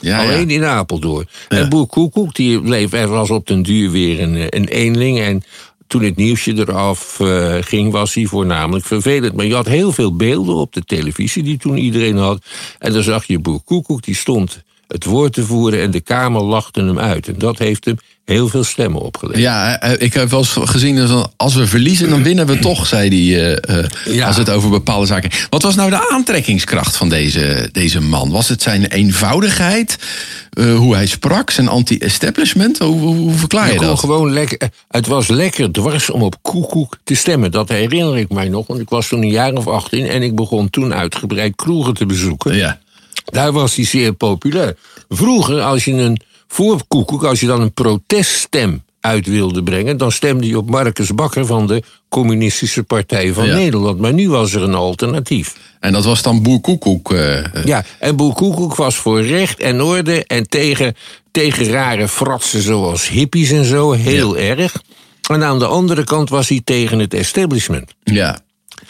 Ja, 0.03 0.19
Alleen 0.19 0.49
ja. 0.49 0.55
in 0.55 0.65
Apeldoorn. 0.65 1.29
En 1.49 1.69
Boer 1.69 1.87
Koekoek, 1.87 2.35
die 2.35 2.61
bleef, 2.61 2.93
er 2.93 3.09
was 3.09 3.31
op 3.31 3.47
den 3.47 3.63
duur 3.63 3.91
weer 3.91 4.21
een, 4.21 4.57
een 4.57 4.69
eenling. 4.69 5.21
En 5.21 5.43
toen 5.87 6.03
het 6.03 6.17
nieuwsje 6.17 6.53
eraf 6.53 7.21
eh, 7.21 7.57
ging, 7.61 7.93
was 7.93 8.15
hij 8.15 8.25
voornamelijk 8.25 8.85
vervelend. 8.85 9.35
Maar 9.35 9.47
je 9.47 9.55
had 9.55 9.67
heel 9.67 9.93
veel 9.93 10.17
beelden 10.17 10.55
op 10.55 10.73
de 10.73 10.85
televisie 10.85 11.43
die 11.43 11.59
toen 11.59 11.77
iedereen 11.77 12.17
had. 12.17 12.45
En 12.79 12.93
dan 12.93 13.03
zag 13.03 13.25
je 13.25 13.39
Boer 13.39 13.61
Koekoek, 13.61 14.03
die 14.03 14.15
stond 14.15 14.63
het 14.87 15.05
woord 15.05 15.33
te 15.33 15.45
voeren... 15.45 15.81
en 15.81 15.91
de 15.91 16.01
Kamer 16.01 16.43
lachte 16.43 16.81
hem 16.81 16.99
uit. 16.99 17.29
En 17.29 17.39
dat 17.39 17.59
heeft 17.59 17.85
hem 17.85 17.97
heel 18.31 18.49
veel 18.49 18.65
stemmen 18.65 19.01
opgeleverd. 19.01 19.43
Ja, 19.43 19.81
eh, 19.81 19.93
ik 19.99 20.15
heb 20.15 20.31
wel 20.31 20.39
eens 20.39 20.57
gezien, 20.65 20.97
dat 20.97 21.33
als 21.37 21.55
we 21.55 21.67
verliezen, 21.67 22.09
dan 22.11 22.23
winnen 22.23 22.47
we 22.47 22.59
toch, 22.59 22.87
zei 22.87 23.09
hij. 23.33 23.55
eh, 23.65 23.79
eh, 23.79 23.87
Ja. 24.05 24.27
Als 24.27 24.37
het 24.37 24.51
over 24.51 24.71
bepaalde 24.71 25.07
zaken. 25.07 25.31
Wat 25.51 25.63
was 25.63 25.75
nou 25.75 25.91
de 25.91 26.09
aantrekkingskracht 26.11 26.97
van 26.97 27.09
deze, 27.09 27.69
deze 27.73 28.01
man? 28.01 28.31
Was 28.31 28.49
het 28.49 28.63
zijn 28.63 28.85
eenvoudigheid? 28.87 29.99
eh, 30.51 30.77
hoe 30.77 30.95
hij 30.95 31.07
sprak? 31.07 31.51
Zijn 31.51 31.69
anti-establishment? 31.69 32.79
Hoe, 32.79 32.99
hoe, 33.01 33.15
hoe 33.17 33.33
verklaar 33.33 33.73
je 33.73 33.79
dat? 33.79 33.99
gewoon 33.99 34.33
lekker, 34.33 34.59
eh, 34.59 34.69
het 34.89 35.07
was 35.07 35.29
lekker 35.29 35.73
dwars 35.73 36.11
om 36.11 36.23
op 36.23 36.37
koekoek 36.43 36.99
te 37.05 37.15
stemmen. 37.15 37.51
Dat 37.51 37.69
herinner 37.69 38.19
ik 38.19 38.29
mij 38.29 38.49
nog, 38.49 38.67
want 38.67 38.81
ik 38.81 38.89
was 38.89 39.09
toen 39.09 39.23
een 39.23 39.31
jaar 39.31 39.53
of 39.53 39.67
18 39.67 40.07
en 40.07 40.23
ik 40.23 40.35
begon 40.35 40.71
toen 40.71 40.95
uitgebreid 40.95 41.57
kroegen 41.57 41.95
te 41.95 42.07
bezoeken. 42.07 42.57
Ja. 42.57 42.79
Daar 43.25 43.53
was 43.53 43.75
hij 43.77 43.85
zeer 43.85 44.13
populair. 44.13 44.77
Vroeger, 45.09 45.61
als 45.61 45.85
je 45.85 45.93
een 45.93 46.21
voor 46.53 46.81
Koekoek, 46.89 47.25
als 47.25 47.41
je 47.41 47.47
dan 47.47 47.61
een 47.61 47.73
proteststem 47.73 48.83
uit 49.01 49.27
wilde 49.27 49.63
brengen, 49.63 49.97
dan 49.97 50.13
stemde 50.13 50.47
je 50.47 50.59
op 50.59 50.71
Marcus 50.71 51.15
Bakker 51.15 51.47
van 51.47 51.67
de 51.67 51.83
Communistische 52.09 52.83
Partij 52.83 53.33
van 53.33 53.47
Ja. 53.47 53.55
Nederland. 53.55 53.99
Maar 53.99 54.13
nu 54.13 54.29
was 54.31 54.53
er 54.55 54.63
een 54.63 54.75
alternatief. 54.75 55.57
En 55.81 55.93
dat 55.93 56.05
was 56.05 56.23
dan 56.23 56.43
Boer 56.43 56.61
Koekoek. 56.61 57.13
eh, 57.13 57.39
eh, 57.39 57.65
Ja, 57.65 57.85
en 57.99 58.17
Boer 58.17 58.35
Koekoek 58.35 58.75
was 58.77 58.97
voor 58.97 59.23
recht 59.23 59.61
en 59.61 59.83
orde 59.83 60.25
en 60.25 60.49
tegen, 60.49 60.95
tegen 61.31 61.67
rare 61.71 62.09
fratsen 62.09 62.63
zoals 62.63 63.09
hippies 63.09 63.51
en 63.51 63.65
zo, 63.65 63.93
heel 63.93 64.37
erg. 64.37 64.83
En 65.31 65.45
aan 65.45 65.59
de 65.59 65.67
andere 65.67 66.05
kant 66.05 66.29
was 66.29 66.49
hij 66.49 66.61
tegen 66.65 66.99
het 66.99 67.15
establishment. 67.15 67.95
ja. 68.05 68.39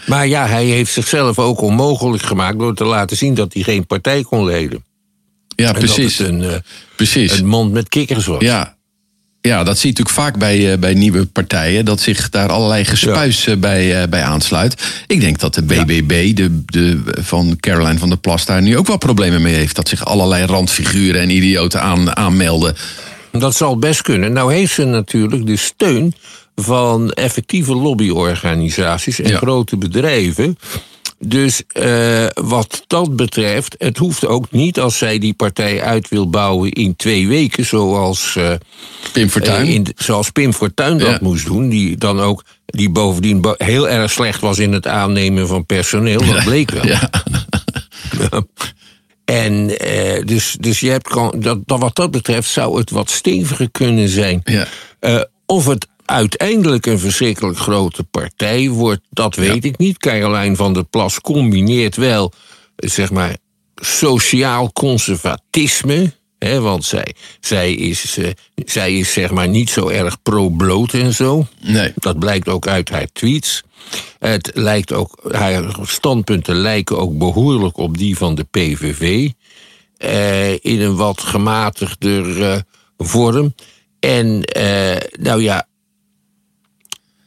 Maar 0.07 0.27
ja, 0.27 0.47
hij 0.47 0.65
heeft 0.65 0.93
zichzelf 0.93 1.39
ook 1.39 1.61
onmogelijk 1.61 2.23
gemaakt 2.23 2.59
door 2.59 2.75
te 2.75 2.85
laten 2.85 3.17
zien 3.17 3.35
dat 3.35 3.53
hij 3.55 3.63
geen 3.63 3.87
partij 3.87 4.23
kon 4.23 4.45
leiden. 4.45 4.85
Ja, 5.57 5.69
En 5.69 5.75
precies. 5.75 6.19
een, 6.19 6.43
eh, 6.43 6.55
precies. 6.97 7.39
een 7.39 7.47
mond 7.47 7.73
met 7.73 7.89
kikkers 7.89 8.27
was. 8.27 8.43
Ja. 8.43 8.79
Ja, 9.43 9.65
dat 9.65 9.79
zie 9.79 9.93
je 9.93 9.99
natuurlijk 9.99 10.27
vaak 10.27 10.39
bij, 10.39 10.73
eh, 10.73 10.79
bij 10.79 10.95
nieuwe 10.95 11.27
partijen. 11.27 11.85
Dat 11.85 12.01
zich 12.01 12.29
daar 12.29 12.49
allerlei 12.49 12.85
gespuis 12.85 13.47
eh, 13.47 13.57
bij, 13.57 14.03
eh, 14.03 14.09
bij 14.09 14.23
aansluit. 14.23 14.83
Ik 15.07 15.21
denk 15.21 15.39
dat 15.39 15.55
de 15.55 15.63
BBB 15.63 16.37
de, 16.37 16.63
de, 16.65 17.01
van 17.21 17.57
Caroline 17.61 17.99
van 17.99 18.09
der 18.09 18.19
Plas 18.19 18.45
daar 18.45 18.63
nu 18.63 18.77
ook 18.77 18.87
wel 18.87 18.97
problemen 18.99 19.43
mee 19.43 19.55
heeft. 19.55 19.77
Dat 19.77 19.89
zich 19.89 20.05
allerlei 20.05 20.45
randfiguren 20.47 21.21
en 21.21 21.31
idioten 21.31 21.83
aan, 21.83 22.17
aanmelden. 22.17 22.77
Dat 23.33 23.57
zal 23.57 23.79
best 23.79 24.03
kunnen. 24.03 24.33
Nou 24.33 24.55
heeft 24.55 24.73
ze 24.75 24.85
natuurlijk 24.85 25.47
de 25.47 25.57
steun 25.57 26.15
van 26.55 27.11
effectieve 27.11 27.75
lobbyorganisaties 27.75 29.21
en 29.21 29.31
Ja. 29.31 29.37
grote 29.37 29.77
bedrijven. 29.77 30.59
Dus 31.27 31.63
eh, 31.67 32.27
wat 32.35 32.85
dat 32.87 33.17
betreft, 33.17 33.75
het 33.79 33.97
hoeft 33.99 34.27
ook 34.27 34.51
niet 34.51 34.81
als 34.81 34.99
zij 34.99 35.19
die 35.19 35.35
partij 35.35 35.83
uit 35.83 36.09
wil 36.09 36.31
bouwen 36.31 36.71
in 36.71 36.97
twee 36.97 37.29
weken, 37.29 37.67
zoals, 37.67 38.37
eh, 38.37 38.53
Pim 39.13 39.29
Fortuyn. 39.29 39.67
eh, 39.67 39.75
in 39.75 39.83
de- 39.83 39.93
zoals 39.97 40.31
Pim 40.31 40.53
Fortuyn 40.53 40.99
dat 40.99 41.09
Ja. 41.09 41.19
moest 41.21 41.45
doen. 41.47 41.69
Die 41.69 41.97
dan 41.97 42.21
ook, 42.21 42.45
die 42.67 42.91
bovendien 42.91 43.41
bo- 43.41 43.55
heel 43.57 43.89
erg 43.89 44.11
slecht 44.11 44.41
was 44.41 44.59
in 44.59 44.73
het 44.73 44.87
aannemen 44.87 45.47
van 45.47 45.67
personeel. 45.67 46.25
Dat 46.25 46.45
bleek 46.45 46.71
wel. 46.71 46.87
ja. 46.87 47.11
En 49.25 49.67
dus, 50.27 50.57
dus 50.61 50.81
je 50.81 50.91
hebt 50.91 51.13
dat, 51.13 51.65
dat, 51.67 51.81
wat 51.81 51.97
dat 51.97 52.11
betreft 52.11 52.51
zou 52.51 52.79
het 52.79 52.91
wat 52.91 53.11
steviger 53.11 53.71
kunnen 53.71 54.09
zijn. 54.09 54.41
Ja. 54.45 54.67
Of 55.47 55.67
het 55.67 55.87
uiteindelijk 56.11 56.87
een 56.87 56.99
verschrikkelijk 56.99 57.59
grote 57.59 58.05
partij 58.05 58.69
wordt, 58.69 59.01
dat 59.11 59.35
weet 59.35 59.65
ik 59.65 59.79
niet. 59.79 59.99
Caroline 59.99 60.57
van 60.57 60.73
der 60.73 60.85
Plas 60.85 61.21
combineert 61.21 61.97
wel, 61.97 62.33
zeg 62.77 63.11
maar, 63.11 63.37
sociaal 63.75 64.73
conservatisme. 64.73 66.13
Hè, 66.39 66.61
want 66.61 66.85
zij, 66.85 67.15
zij, 67.41 67.73
is, 67.75 68.17
eh, 68.19 68.31
zij 68.55 68.99
is 68.99 69.13
zeg 69.13 69.31
maar 69.31 69.49
niet 69.49 69.71
zo 69.71 69.89
erg 69.89 70.23
pro-bloot 70.23 70.93
en 70.93 71.15
zo. 71.15 71.47
Nee. 71.61 71.93
Dat 71.97 72.19
blijkt 72.19 72.49
ook 72.49 72.67
uit 72.67 72.89
haar 72.91 73.07
tweets. 73.13 73.63
Het 74.19 74.51
lijkt 74.55 74.93
ook, 74.93 75.21
haar 75.33 75.77
standpunten 75.83 76.55
lijken 76.55 76.99
ook 76.99 77.19
behoorlijk 77.19 77.77
op 77.77 77.99
die 77.99 78.17
van 78.17 78.35
de 78.35 78.45
PVV. 78.45 79.29
eh, 79.97 80.53
in 80.53 80.81
een 80.81 80.97
wat 80.97 81.21
gematigder 81.21 82.43
eh, 82.43 82.59
vorm. 82.99 83.55
En 83.99 84.43
nou 85.21 85.43
ja, 85.43 85.67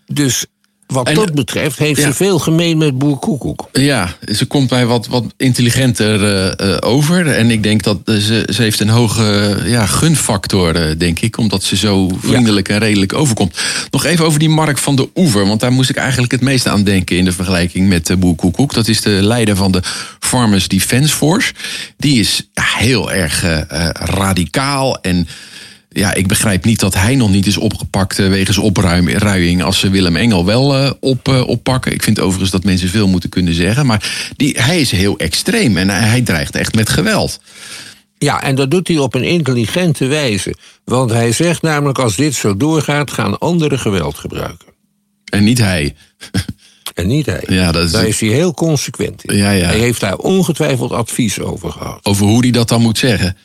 dus 0.06 0.46
wat 0.94 1.08
En, 1.08 1.16
dat 1.16 1.34
betreft 1.34 1.78
heeft 1.78 2.00
ja. 2.00 2.08
ze 2.08 2.14
veel 2.14 2.40
gemeen 2.40 2.78
met 2.78 2.98
Boer 2.98 3.18
Koekoek. 3.18 3.70
Ja, 3.72 4.16
ze 4.32 4.46
komt 4.46 4.70
mij 4.70 4.86
wat, 4.86 5.08
wat 5.08 5.24
intelligenter 5.38 6.24
eh, 6.24 6.76
eh, 6.76 6.78
over. 6.80 7.28
En 7.28 7.52
ik 7.52 7.64
denk 7.64 7.84
dat 7.84 8.00
eh, 8.06 8.16
ze, 8.16 8.50
ze 8.54 8.62
heeft 8.62 8.80
een 8.80 8.90
hoge 8.90 9.58
ja, 9.66 9.86
gunfactor, 9.86 10.98
denk 10.98 11.20
ik. 11.20 11.38
Omdat 11.38 11.64
ze 11.64 11.76
zo 11.76 12.10
vriendelijk 12.22 12.70
en 12.70 12.80
redelijk 12.80 13.14
overkomt. 13.14 13.58
Nog 13.92 14.06
even 14.06 14.26
over 14.26 14.40
die 14.40 14.50
Mark 14.50 14.78
van 14.78 14.96
de 14.96 15.10
Oever. 15.16 15.48
Want 15.48 15.60
daar 15.60 15.72
moest 15.72 15.90
ik 15.90 15.96
eigenlijk 15.96 16.32
het 16.32 16.42
meest 16.42 16.68
aan 16.68 16.84
denken 16.84 17.18
in 17.18 17.26
de 17.26 17.32
vergelijking 17.32 17.88
met 17.88 18.20
Boer 18.20 18.36
Koekoek. 18.36 18.74
Dat 18.74 18.88
is 18.88 19.02
de 19.02 19.10
leider 19.10 19.56
van 19.56 19.72
de 19.72 19.82
Farmers 20.20 20.68
Defence 20.68 21.16
Force. 21.16 21.54
Die 21.98 22.20
is 22.20 22.50
ja, 22.54 22.64
heel 22.78 23.12
erg 23.12 23.46
radicaal 23.94 25.02
en... 25.02 25.28
Ja, 25.94 26.14
ik 26.14 26.28
begrijp 26.28 26.66
niet 26.66 26.80
dat 26.80 26.94
hij 26.94 27.16
nog 27.16 27.30
niet 27.30 27.46
is 27.48 27.58
opgepakt 27.58 28.20
eh, 28.20 28.28
wegens 28.28 28.58
opruiing 28.58 29.64
als 29.64 29.80
ze 29.80 29.90
Willem 29.90 30.16
Engel 30.16 30.46
wel 30.46 30.76
eh, 30.76 30.92
op, 31.00 31.28
eh, 31.28 31.48
oppakken. 31.48 31.92
Ik 31.94 32.04
vind 32.04 32.20
overigens 32.20 32.52
dat 32.52 32.64
mensen 32.64 32.90
veel 32.90 33.08
moeten 33.08 33.30
kunnen 33.30 33.54
zeggen. 33.54 33.86
Maar 33.86 34.32
die, 34.36 34.56
hij 34.62 34.80
is 34.82 34.92
heel 34.92 35.18
extreem 35.18 35.78
en 35.78 35.90
hij, 35.90 36.00
hij 36.08 36.22
dreigt 36.22 36.56
echt 36.56 36.76
met 36.76 36.90
geweld. 36.90 37.40
Ja, 38.18 38.44
en 38.44 38.56
dat 38.56 38.72
doet 38.72 38.88
hij 38.88 38.98
op 38.98 39.16
een 39.16 39.24
intelligente 39.24 40.06
wijze. 40.06 40.56
Want 40.86 41.10
hij 41.12 41.32
zegt 41.32 41.62
namelijk, 41.62 42.00
als 42.00 42.16
dit 42.16 42.34
zo 42.36 42.58
doorgaat, 42.58 43.12
gaan 43.12 43.38
anderen 43.40 43.80
geweld 43.80 44.18
gebruiken. 44.18 44.68
En 45.26 45.44
niet 45.44 45.58
hij. 45.58 45.96
En 46.94 47.08
niet 47.08 47.26
hij. 47.26 47.44
Ja, 47.48 47.72
dat 47.72 47.86
is- 47.86 47.92
Daar 47.92 48.08
is 48.08 48.20
hij 48.20 48.30
heel 48.30 48.54
consequent 48.54 49.24
in. 49.26 49.38
Ja, 49.38 49.52
ja. 49.52 49.66
Hij 49.66 49.78
heeft 49.78 50.00
daar 50.00 50.16
ongetwijfeld 50.18 50.92
advies 50.92 51.40
over 51.40 51.72
gehad. 51.72 52.00
Over 52.04 52.26
hoe 52.26 52.42
hij 52.42 52.52
dat 52.52 52.68
dan 52.68 52.82
moet 52.82 52.98
zeggen. 52.98 53.38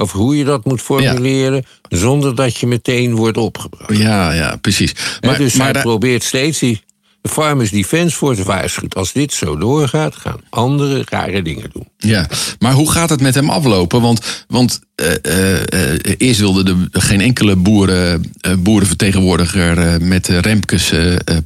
Over 0.00 0.18
hoe 0.18 0.36
je 0.36 0.44
dat 0.44 0.64
moet 0.64 0.80
formuleren, 0.80 1.64
zonder 1.88 2.34
dat 2.34 2.56
je 2.56 2.66
meteen 2.66 3.14
wordt 3.14 3.36
opgebracht. 3.36 3.96
Ja, 3.98 4.32
ja, 4.32 4.56
precies. 4.56 4.92
Maar, 5.20 5.38
dus 5.38 5.54
maar 5.54 5.64
hij 5.64 5.72
da- 5.74 5.80
probeert 5.82 6.22
steeds 6.24 6.58
die 6.58 6.80
Farmers 7.22 7.70
Defence 7.70 8.16
Force 8.16 8.42
waarschuwt. 8.44 8.94
Als 8.94 9.12
dit 9.12 9.32
zo 9.32 9.56
doorgaat, 9.56 10.16
gaan 10.16 10.40
anderen 10.50 11.02
rare 11.08 11.42
dingen 11.42 11.70
doen. 11.72 11.88
Ja, 11.98 12.28
maar 12.58 12.72
hoe 12.72 12.90
gaat 12.90 13.10
het 13.10 13.20
met 13.20 13.34
hem 13.34 13.50
aflopen? 13.50 14.00
Want, 14.00 14.44
want 14.48 14.80
eh, 14.94 15.06
eh, 15.22 15.94
eh, 15.94 16.14
eerst 16.18 16.40
wilde 16.40 16.62
de, 16.62 16.86
geen 17.00 17.20
enkele 17.20 17.56
boeren, 17.56 18.30
boerenvertegenwoordiger 18.58 20.02
met 20.02 20.26
Remkes 20.28 20.92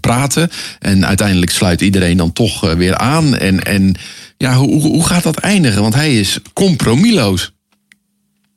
praten. 0.01 0.51
En 0.79 1.07
uiteindelijk 1.07 1.51
sluit 1.51 1.81
iedereen 1.81 2.17
dan 2.17 2.33
toch 2.33 2.75
weer 2.75 2.97
aan. 2.97 3.37
En, 3.37 3.63
en 3.63 3.95
ja, 4.37 4.55
hoe, 4.57 4.69
hoe- 4.81 4.93
hoe 4.93 5.07
gaat 5.07 5.23
dat 5.23 5.37
eindigen? 5.37 5.83
Want 5.83 5.95
hij 5.95 6.19
is 6.19 6.39
compromisloos. 6.53 7.53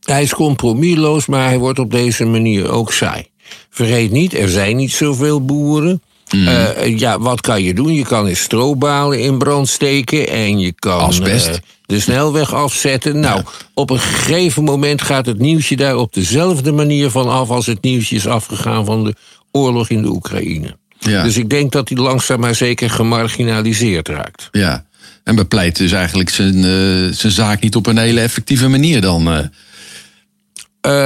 Hij 0.07 0.21
is 0.23 0.33
compromisloos, 0.33 1.25
maar 1.25 1.47
hij 1.47 1.57
wordt 1.57 1.79
op 1.79 1.91
deze 1.91 2.25
manier 2.25 2.71
ook 2.71 2.93
saai. 2.93 3.27
Vergeet 3.69 4.11
niet, 4.11 4.33
er 4.33 4.49
zijn 4.49 4.75
niet 4.75 4.91
zoveel 4.91 5.45
boeren. 5.45 6.01
Mm. 6.35 6.47
Eh, 6.47 6.97
ja, 6.97 7.19
wat 7.19 7.41
kan 7.41 7.63
je 7.63 7.73
doen? 7.73 7.93
Je 7.93 8.03
kan 8.05 8.27
eens 8.27 8.39
strobalen 8.41 9.19
in 9.19 9.37
brand 9.37 9.69
steken 9.69 10.27
en 10.27 10.59
je 10.59 10.73
kan 10.73 10.99
Asbest. 10.99 11.47
eh, 11.47 11.53
de 11.85 11.99
snelweg 11.99 12.53
afzetten. 12.53 13.19
Nou, 13.19 13.43
op 13.73 13.89
een 13.89 13.99
gegeven 13.99 14.63
moment 14.63 15.01
gaat 15.01 15.25
het 15.25 15.39
nieuwsje 15.39 15.75
daar 15.75 15.95
op 15.95 16.13
dezelfde 16.13 16.71
manier 16.71 17.09
van 17.09 17.29
af 17.29 17.49
als 17.49 17.65
het 17.65 17.81
nieuwsje 17.81 18.15
is 18.15 18.27
afgegaan 18.27 18.85
van 18.85 19.03
de 19.03 19.15
oorlog 19.51 19.89
in 19.89 20.01
de 20.01 20.09
Oekraïne. 20.09 20.77
Ja. 20.99 21.23
Dus 21.23 21.37
ik 21.37 21.49
denk 21.49 21.71
dat 21.71 21.89
hij 21.89 21.97
langzaam 21.97 22.39
maar 22.39 22.55
zeker 22.55 22.89
gemarginaliseerd 22.89 24.07
raakt. 24.07 24.47
Ja. 24.51 24.85
En 25.23 25.35
bepleit 25.35 25.77
dus 25.77 25.91
eigenlijk 25.91 26.29
zijn, 26.29 26.55
eh, 26.55 27.13
zijn 27.13 27.31
zaak 27.31 27.61
niet 27.61 27.75
op 27.75 27.85
een 27.87 27.97
hele 27.97 28.19
effectieve 28.21 28.67
manier 28.67 29.01
dan. 29.01 29.49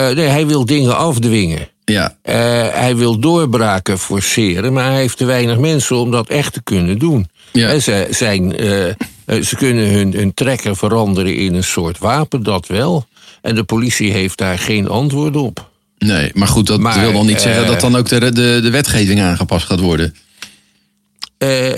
Eh. 0.10 0.15
Nee, 0.15 0.28
hij 0.28 0.48
wil 0.48 0.65
dingen 0.65 0.98
afdwingen. 0.98 1.67
ja, 1.86 2.15
Eh, 2.22 2.36
hij 2.72 2.96
wil 2.96 3.20
doorbraken 3.20 4.00
forceren, 4.00 4.74
maar 4.74 4.86
hij 4.91 5.00
heeft 5.00 5.17
te 5.17 5.26
weinig 5.26 5.58
mensen 5.58 5.96
om 5.96 6.12
dat 6.12 6.28
echt 6.30 6.54
te 6.54 6.63
kunnen 6.63 6.98
doen. 7.00 7.30
Ja. 7.52 7.80
Ze, 7.80 8.08
zijn, 8.10 8.58
eh, 8.58 9.41
ze 9.41 9.56
kunnen 9.56 9.89
hun, 9.94 10.13
hun 10.13 10.34
trekker 10.34 10.76
veranderen 10.78 11.36
in 11.36 11.54
een 11.54 11.63
soort 11.63 11.98
wapen, 11.98 12.44
dat 12.44 12.67
wel. 12.67 13.06
En 13.41 13.56
de 13.56 13.63
politie 13.63 14.12
heeft 14.12 14.38
daar 14.38 14.60
geen 14.60 14.88
antwoord 14.88 15.36
op. 15.36 15.70
nee. 15.98 16.32
Maar 16.34 16.48
goed, 16.48 16.67
dat 16.67 16.80
Maar, 16.80 17.00
wil 17.00 17.12
dan 17.13 17.26
niet 17.26 17.41
zeggen 17.41 17.67
dat 17.67 17.80
dan 17.82 17.96
ook 17.96 18.08
de, 18.10 18.20
de, 18.32 18.60
de 18.63 18.70
wetgeving 18.70 19.22
aangepast 19.22 19.65
gaat 19.65 19.80
worden. 19.80 20.15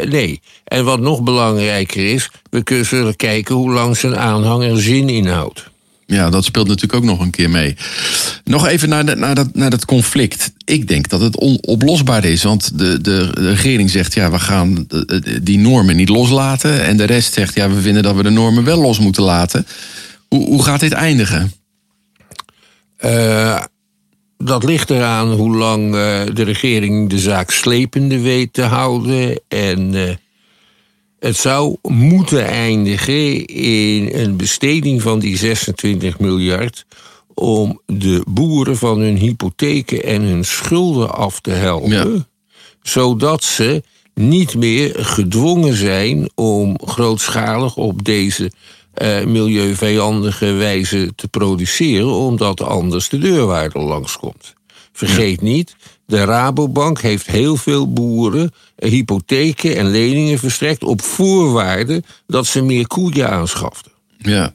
Nee. 0.10 0.42
En 0.64 0.86
wat 0.86 1.00
nog 1.00 1.22
belangrijker 1.22 2.06
is, 2.06 2.30
we 2.50 2.64
kunnen 2.64 2.86
zullen 2.86 3.16
kijken 3.16 3.56
hoe 3.56 3.72
lang 3.72 3.98
zijn 3.98 4.18
aanhanger 4.18 4.82
zin 4.82 5.10
inhoudt. 5.10 5.72
Ja, 6.14 6.30
dat 6.30 6.46
speelt 6.46 6.68
natuurlijk 6.68 6.94
ook 6.94 7.10
nog 7.10 7.20
een 7.20 7.30
keer 7.30 7.50
mee. 7.50 7.76
Nog 8.44 8.68
even 8.68 8.90
naar, 8.90 9.18
naar, 9.18 9.36
dat, 9.36 9.56
naar 9.56 9.70
dat 9.70 9.86
conflict. 9.86 10.52
Ik 10.66 10.88
denk 10.88 11.10
dat 11.10 11.22
het 11.22 11.38
onoplosbaar 11.38 12.26
is. 12.26 12.44
Want 12.44 12.80
de, 12.80 13.02
de, 13.02 13.30
regering 13.34 13.90
zegt, 13.90 14.14
ja, 14.14 14.32
we 14.32 14.40
gaan 14.40 14.88
die 15.42 15.60
normen 15.60 15.96
niet 15.96 16.10
loslaten. 16.10 16.84
En 16.84 16.98
de 16.98 17.04
rest 17.04 17.34
zegt, 17.34 17.56
ja, 17.56 17.70
we 17.70 17.82
vinden 17.82 18.04
dat 18.04 18.16
we 18.16 18.24
de 18.24 18.30
normen 18.30 18.64
wel 18.64 18.82
los 18.82 19.00
moeten 19.00 19.24
laten. 19.24 19.66
Hoe, 20.28 20.46
hoe 20.46 20.64
gaat 20.64 20.80
dit 20.80 20.92
eindigen? 20.92 21.52
Eh, 22.98 23.64
dat 24.38 24.64
ligt 24.64 24.90
eraan 24.90 25.32
hoe 25.32 25.56
lang 25.58 25.86
eh, 25.86 26.22
de 26.34 26.44
regering 26.44 27.10
de 27.10 27.20
zaak 27.20 27.52
slepende 27.52 28.20
weet 28.20 28.54
te 28.54 28.62
houden. 28.62 29.42
En 29.48 29.96
eh, 29.96 30.16
het 31.24 31.38
zou 31.38 31.76
moeten 31.82 32.46
eindigen 32.46 33.46
in 33.46 34.10
een 34.14 34.38
besteding 34.38 35.02
van 35.02 35.20
die 35.20 35.38
26 35.38 36.20
miljard. 36.20 36.86
om 37.34 37.82
de 37.86 38.24
boeren 38.28 38.78
van 38.78 39.00
hun 39.00 39.18
hypotheken 39.18 40.04
en 40.04 40.22
hun 40.22 40.46
schulden 40.46 41.16
af 41.16 41.40
te 41.40 41.52
helpen. 41.52 41.90
Ja. 41.90 42.26
Zodat 42.82 43.44
ze 43.44 43.84
niet 44.14 44.56
meer 44.56 45.06
gedwongen 45.06 45.74
zijn 45.74 46.30
om 46.36 46.80
grootschalig 46.86 47.76
op 47.76 48.04
deze 48.04 48.52
eh, 48.94 49.26
milieuvijandige 49.26 50.52
wijze 50.52 51.14
te 51.16 51.28
produceren, 51.28 52.14
omdat 52.14 52.62
anders 52.62 53.10
de 53.10 53.18
deurwaarder 53.18 53.82
langskomt. 53.82 54.54
Vergeet 54.92 55.42
niet, 55.42 55.76
de 56.06 56.24
Rabobank 56.24 57.02
heeft 57.02 57.26
heel 57.28 57.56
veel 57.56 57.94
boeren 57.94 58.52
eh, 58.76 58.90
hypotheken 58.92 59.76
en 59.78 59.92
leningen 59.92 60.40
verstrekt 60.40 60.84
op 60.84 61.02
voorwaarde 61.02 62.04
dat 62.28 62.46
ze 62.48 62.62
meer 62.62 62.88
koeien 62.88 63.30
aanschaften. 63.30 63.92
Ja. 64.18 64.54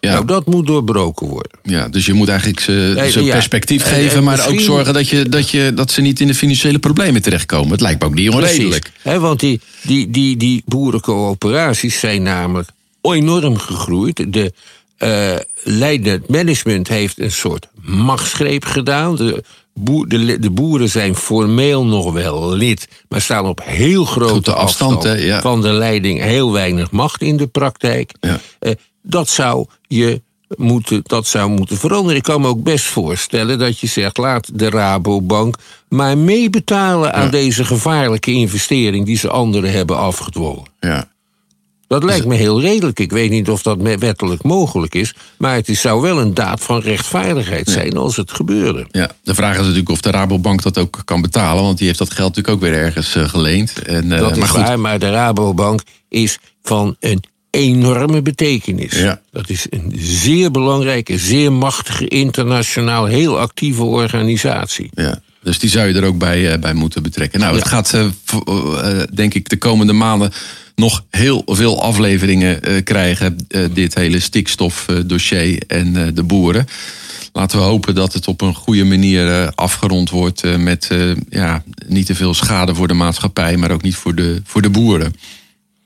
Ja, 0.00 0.12
Nou, 0.12 0.24
dat 0.24 0.46
moet 0.46 0.66
doorbroken 0.66 1.26
worden. 1.26 1.58
ja, 1.62 1.88
dus 1.88 2.06
je 2.06 2.12
moet 2.12 2.28
eigenlijk 2.28 2.60
ze, 2.60 2.92
Nee, 2.96 3.10
ze 3.10 3.24
ja. 3.24 3.32
perspectief 3.32 3.84
En- 3.84 3.88
geven, 3.94 4.16
en 4.18 4.24
maar 4.24 4.48
ook 4.48 4.60
zorgen 4.60 4.94
dat, 4.94 5.08
je, 5.08 5.28
dat, 5.28 5.50
je, 5.50 5.72
dat 5.74 5.90
ze 5.90 6.00
niet 6.00 6.20
in 6.20 6.26
de 6.26 6.34
financiële 6.34 6.78
problemen 6.78 7.22
terechtkomen. 7.22 7.70
Het 7.70 7.80
lijkt 7.80 8.00
me 8.00 8.06
ook 8.06 8.14
niet 8.14 8.30
onredelijk. 8.30 8.90
Hè, 9.02 9.18
want 9.20 9.40
die, 9.40 9.60
die, 9.82 10.10
die, 10.10 10.36
die 10.36 10.62
boerencoöperaties 10.66 11.98
zijn 11.98 12.22
namelijk 12.22 12.68
enorm 13.00 13.58
gegroeid. 13.58 14.32
De 14.32 14.52
eh 14.96 15.36
leidend 15.62 16.28
management 16.28 16.88
heeft 16.88 17.18
een 17.20 17.32
soort 17.32 17.66
machtsgreep 17.82 18.64
gedaan. 18.64 19.16
De, 19.16 19.44
boer, 19.80 20.08
de, 20.08 20.38
de 20.38 20.50
boeren 20.50 20.88
zijn 20.88 21.14
formeel 21.14 21.86
nog 21.86 22.12
wel 22.12 22.52
lid, 22.52 22.88
maar 23.08 23.20
staan 23.20 23.46
op 23.46 23.60
heel 23.64 24.04
grote, 24.04 24.32
Grote 24.32 24.54
afstand, 24.54 24.94
afstand, 24.96 25.18
hè, 25.18 25.24
ja. 25.24 25.40
van 25.40 25.62
de 25.62 25.72
leiding. 25.72 26.20
Heel 26.20 26.52
weinig 26.52 26.90
macht 26.90 27.22
in 27.22 27.36
de 27.36 27.46
praktijk. 27.46 28.12
Ja. 28.20 28.40
Eh, 28.58 28.72
dat 29.02 29.28
zou 29.28 29.66
je 29.86 30.22
moeten, 30.56 31.00
dat 31.02 31.26
zou 31.26 31.50
moeten 31.50 31.76
veranderen. 31.76 32.16
Ik 32.16 32.22
kan 32.22 32.40
me 32.40 32.46
ook 32.48 32.62
best 32.62 32.84
voorstellen 32.84 33.58
dat 33.58 33.78
je 33.78 33.86
zegt: 33.86 34.16
laat 34.16 34.58
de 34.58 34.70
Rabobank 34.70 35.56
maar 35.88 36.18
meebetalen 36.18 37.14
aan 37.14 37.30
deze 37.30 37.64
gevaarlijke 37.64 38.30
investering 38.30 39.06
die 39.06 39.16
ze 39.16 39.30
anderen 39.30 39.72
hebben 39.72 39.96
afgedwongen. 39.96 40.64
Ja. 40.80 41.08
Dat 41.90 42.04
lijkt 42.04 42.26
me 42.26 42.34
heel 42.34 42.60
redelijk. 42.60 42.98
Ik 43.00 43.10
weet 43.10 43.30
niet 43.30 43.48
of 43.50 43.62
dat 43.62 43.78
wettelijk 43.98 44.42
mogelijk 44.42 44.94
is, 44.94 45.14
maar 45.38 45.54
het 45.54 45.68
is, 45.68 45.80
zou 45.80 46.00
wel 46.00 46.20
een 46.20 46.34
daad 46.34 46.62
van 46.62 46.80
rechtvaardigheid 46.80 47.68
zijn 47.70 47.96
als 47.96 48.16
het 48.16 48.32
gebeurde. 48.32 48.86
Ja, 48.90 49.10
de 49.22 49.34
vraag 49.34 49.52
is 49.52 49.60
natuurlijk 49.60 49.88
of 49.88 50.00
de 50.00 50.10
Rabobank 50.10 50.62
dat 50.62 50.78
ook 50.78 51.02
kan 51.04 51.20
betalen. 51.22 51.62
Want 51.62 51.78
die 51.78 51.86
heeft 51.86 51.98
dat 51.98 52.10
geld 52.10 52.36
natuurlijk 52.36 52.54
ook 52.54 52.70
weer 52.70 52.80
ergens 52.80 53.14
eh, 53.14 53.28
geleend. 53.28 53.82
En, 53.82 54.12
eh, 54.12 54.18
Dat 54.18 54.30
is 54.30 54.38
maar 54.38 54.48
goed, 54.48 54.60
waar, 54.60 54.80
maar 54.80 54.98
de 54.98 55.10
Rabobank 55.10 55.80
is 56.08 56.38
van 56.62 56.96
een 57.00 57.22
enorme 57.50 58.22
betekenis. 58.22 58.92
Ja. 58.92 59.20
Dat 59.30 59.48
is 59.48 59.66
een 59.70 59.92
zeer 59.96 60.50
belangrijke, 60.50 61.18
zeer 61.18 61.52
machtige, 61.52 62.08
internationaal 62.08 63.04
heel 63.04 63.38
actieve 63.38 63.82
organisatie. 63.82 64.90
Ja. 64.94 65.20
Dus 65.42 65.58
die 65.58 65.70
zou 65.70 65.88
je 65.88 65.94
er 65.94 66.04
ook 66.04 66.18
bij, 66.18 66.52
eh, 66.52 66.58
bij 66.58 66.74
moeten 66.74 67.02
betrekken. 67.02 67.40
Nou, 67.40 67.54
het 67.54 67.64
Ja. 67.64 67.70
gaat, 67.70 67.96
denk 69.14 69.34
ik, 69.34 69.48
de 69.48 69.58
komende 69.58 69.92
maanden 69.92 70.32
nog 70.80 71.04
heel 71.10 71.42
veel 71.46 71.82
afleveringen 71.82 72.62
eh, 72.62 72.84
krijgen. 72.84 73.36
eh, 73.48 73.64
dit 73.72 73.94
hele 73.94 74.20
stikstofdossier 74.20 75.62
en 75.66 75.96
eh, 75.96 76.14
de 76.14 76.22
boeren. 76.22 76.66
Laten 77.32 77.58
we 77.58 77.64
hopen 77.64 77.94
dat 77.94 78.12
het 78.12 78.28
op 78.28 78.40
een 78.40 78.54
goede 78.54 78.84
manier 78.84 79.52
afgerond 79.54 80.10
wordt. 80.10 80.58
met 80.58 80.90
ja, 81.28 81.62
niet 81.86 82.06
te 82.06 82.14
veel 82.14 82.34
schade 82.34 82.74
voor 82.74 82.88
de 82.88 82.94
maatschappij, 82.94 83.56
maar 83.56 83.70
ook 83.70 83.82
niet 83.82 83.96
voor 83.96 84.14
de, 84.14 84.42
voor 84.44 84.62
de 84.62 84.70
boeren. 84.70 85.14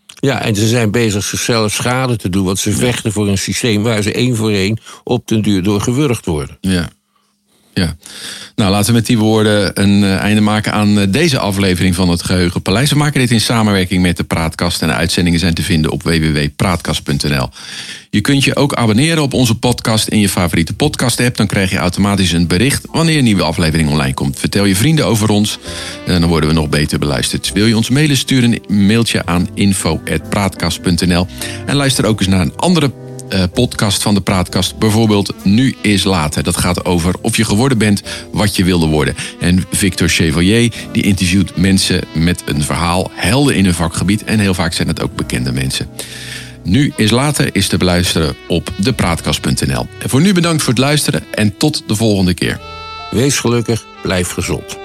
Ja, 0.07 0.43
en 0.43 0.55
ze 0.55 0.69
zijn 0.69 0.91
bezig 0.91 1.25
zichzelf 1.25 1.73
schade 1.73 2.17
te 2.17 2.29
doen, 2.29 2.45
want 2.45 2.59
ze 2.59 2.73
vechten 2.73 3.13
voor 3.13 3.29
een 3.29 3.39
systeem 3.39 3.83
waar 3.83 4.03
ze 4.03 4.13
één 4.13 4.37
voor 4.37 4.51
één 4.51 4.79
op 5.05 5.29
den 5.29 5.43
duur 5.43 5.63
door 5.63 5.81
gewurgd 5.81 6.27
worden. 6.27 6.59
Ja. 6.61 6.89
Ja. 7.75 7.97
Nou, 8.57 8.71
laten 8.71 8.87
we 8.87 8.93
met 8.93 9.07
die 9.07 9.19
woorden 9.19 9.81
een 9.83 10.05
eh, 10.05 10.17
einde 10.17 10.41
maken 10.41 10.73
aan 10.73 10.99
eh, 10.99 11.07
deze 11.09 11.39
aflevering 11.39 11.95
van 11.95 12.09
het 12.09 12.23
Geheugenpaleis. 12.23 12.91
We 12.91 12.97
maken 12.97 13.21
dit 13.21 13.31
in 13.31 13.41
samenwerking 13.41 14.03
met 14.03 14.17
de 14.17 14.25
Praatkast 14.25 14.83
en 14.83 14.89
de 14.89 14.95
uitzendingen 14.95 15.39
zijn 15.39 15.55
te 15.55 15.63
vinden 15.63 15.91
op 15.91 16.03
www.praatkast.nl. 16.03 17.49
Je 18.11 18.21
kunt 18.21 18.45
je 18.45 18.57
ook 18.57 18.75
abonneren 18.75 19.23
op 19.23 19.33
onze 19.35 19.55
podcast 19.55 20.09
in 20.09 20.21
je 20.21 20.29
favoriete 20.29 20.75
podcast-app. 20.75 21.37
Dan 21.37 21.47
krijg 21.47 21.71
je 21.71 21.77
automatisch 21.77 22.33
een 22.33 22.47
bericht 22.47 22.87
wanneer 22.91 23.19
een 23.19 23.25
nieuwe 23.25 23.43
aflevering 23.43 23.89
online 23.91 24.15
komt. 24.15 24.39
Vertel 24.39 24.65
je 24.65 24.77
vrienden 24.77 25.07
over 25.07 25.29
ons 25.29 25.59
en 26.07 26.21
dan 26.21 26.29
worden 26.31 26.49
we 26.49 26.55
nog 26.55 26.69
beter 26.69 26.99
beluisterd. 26.99 27.53
Wil 27.53 27.67
je 27.67 27.77
ons 27.77 27.91
mailen, 27.91 28.17
stuur 28.17 28.45
een 28.45 28.63
mailtje 28.87 29.27
aan 29.27 29.49
info.praatkast.nl. 29.55 31.27
En 31.67 31.77
luister 31.77 32.05
ook 32.05 32.21
eens 32.21 32.29
naar 32.29 32.41
een 32.41 32.57
andere 32.57 32.87
eh, 32.87 33.04
podcast 33.53 34.03
van 34.03 34.15
de 34.15 34.21
Praatkast. 34.21 34.79
Bijvoorbeeld 34.79 35.35
Nu 35.43 35.77
is 35.81 36.05
Later. 36.05 36.43
Dat 36.43 36.57
gaat 36.57 36.85
over 36.85 37.15
of 37.21 37.37
je 37.37 37.45
geworden 37.45 37.79
bent 37.79 38.03
wat 38.33 38.57
je 38.57 38.65
wilde 38.65 38.87
worden. 38.87 39.15
En 39.41 39.65
Victor 39.71 40.09
Chevalier 40.09 40.73
die 40.93 41.03
interviewt 41.03 41.57
mensen 41.57 42.01
met 42.15 42.43
een 42.47 42.63
verhaal. 42.63 43.11
Helden 43.15 43.55
in 43.55 43.65
hun 43.65 43.75
vakgebied. 43.75 44.25
En 44.25 44.39
heel 44.39 44.55
vaak 44.55 44.73
zijn 44.73 44.89
het 44.89 45.03
ook 45.03 45.17
bekende 45.17 45.53
mensen. 45.53 45.89
Nu 46.63 46.93
is 46.97 47.11
Later 47.11 47.49
is 47.53 47.69
te 47.69 47.77
beluisteren 47.77 48.37
op 48.49 48.73
depraatkast.nl. 48.77 49.87
En 49.99 50.09
voor 50.09 50.21
nu 50.21 50.33
bedankt 50.33 50.63
voor 50.63 50.73
het 50.73 50.83
luisteren 50.83 51.23
en 51.35 51.57
tot 51.57 51.83
de 51.87 51.97
volgende 51.97 52.35
keer. 52.35 52.61
Wees 53.11 53.39
gelukkig, 53.39 53.85
blijf 54.03 54.31
gezond. 54.31 54.77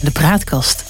De 0.00 0.10
Praatkast. 0.12 0.85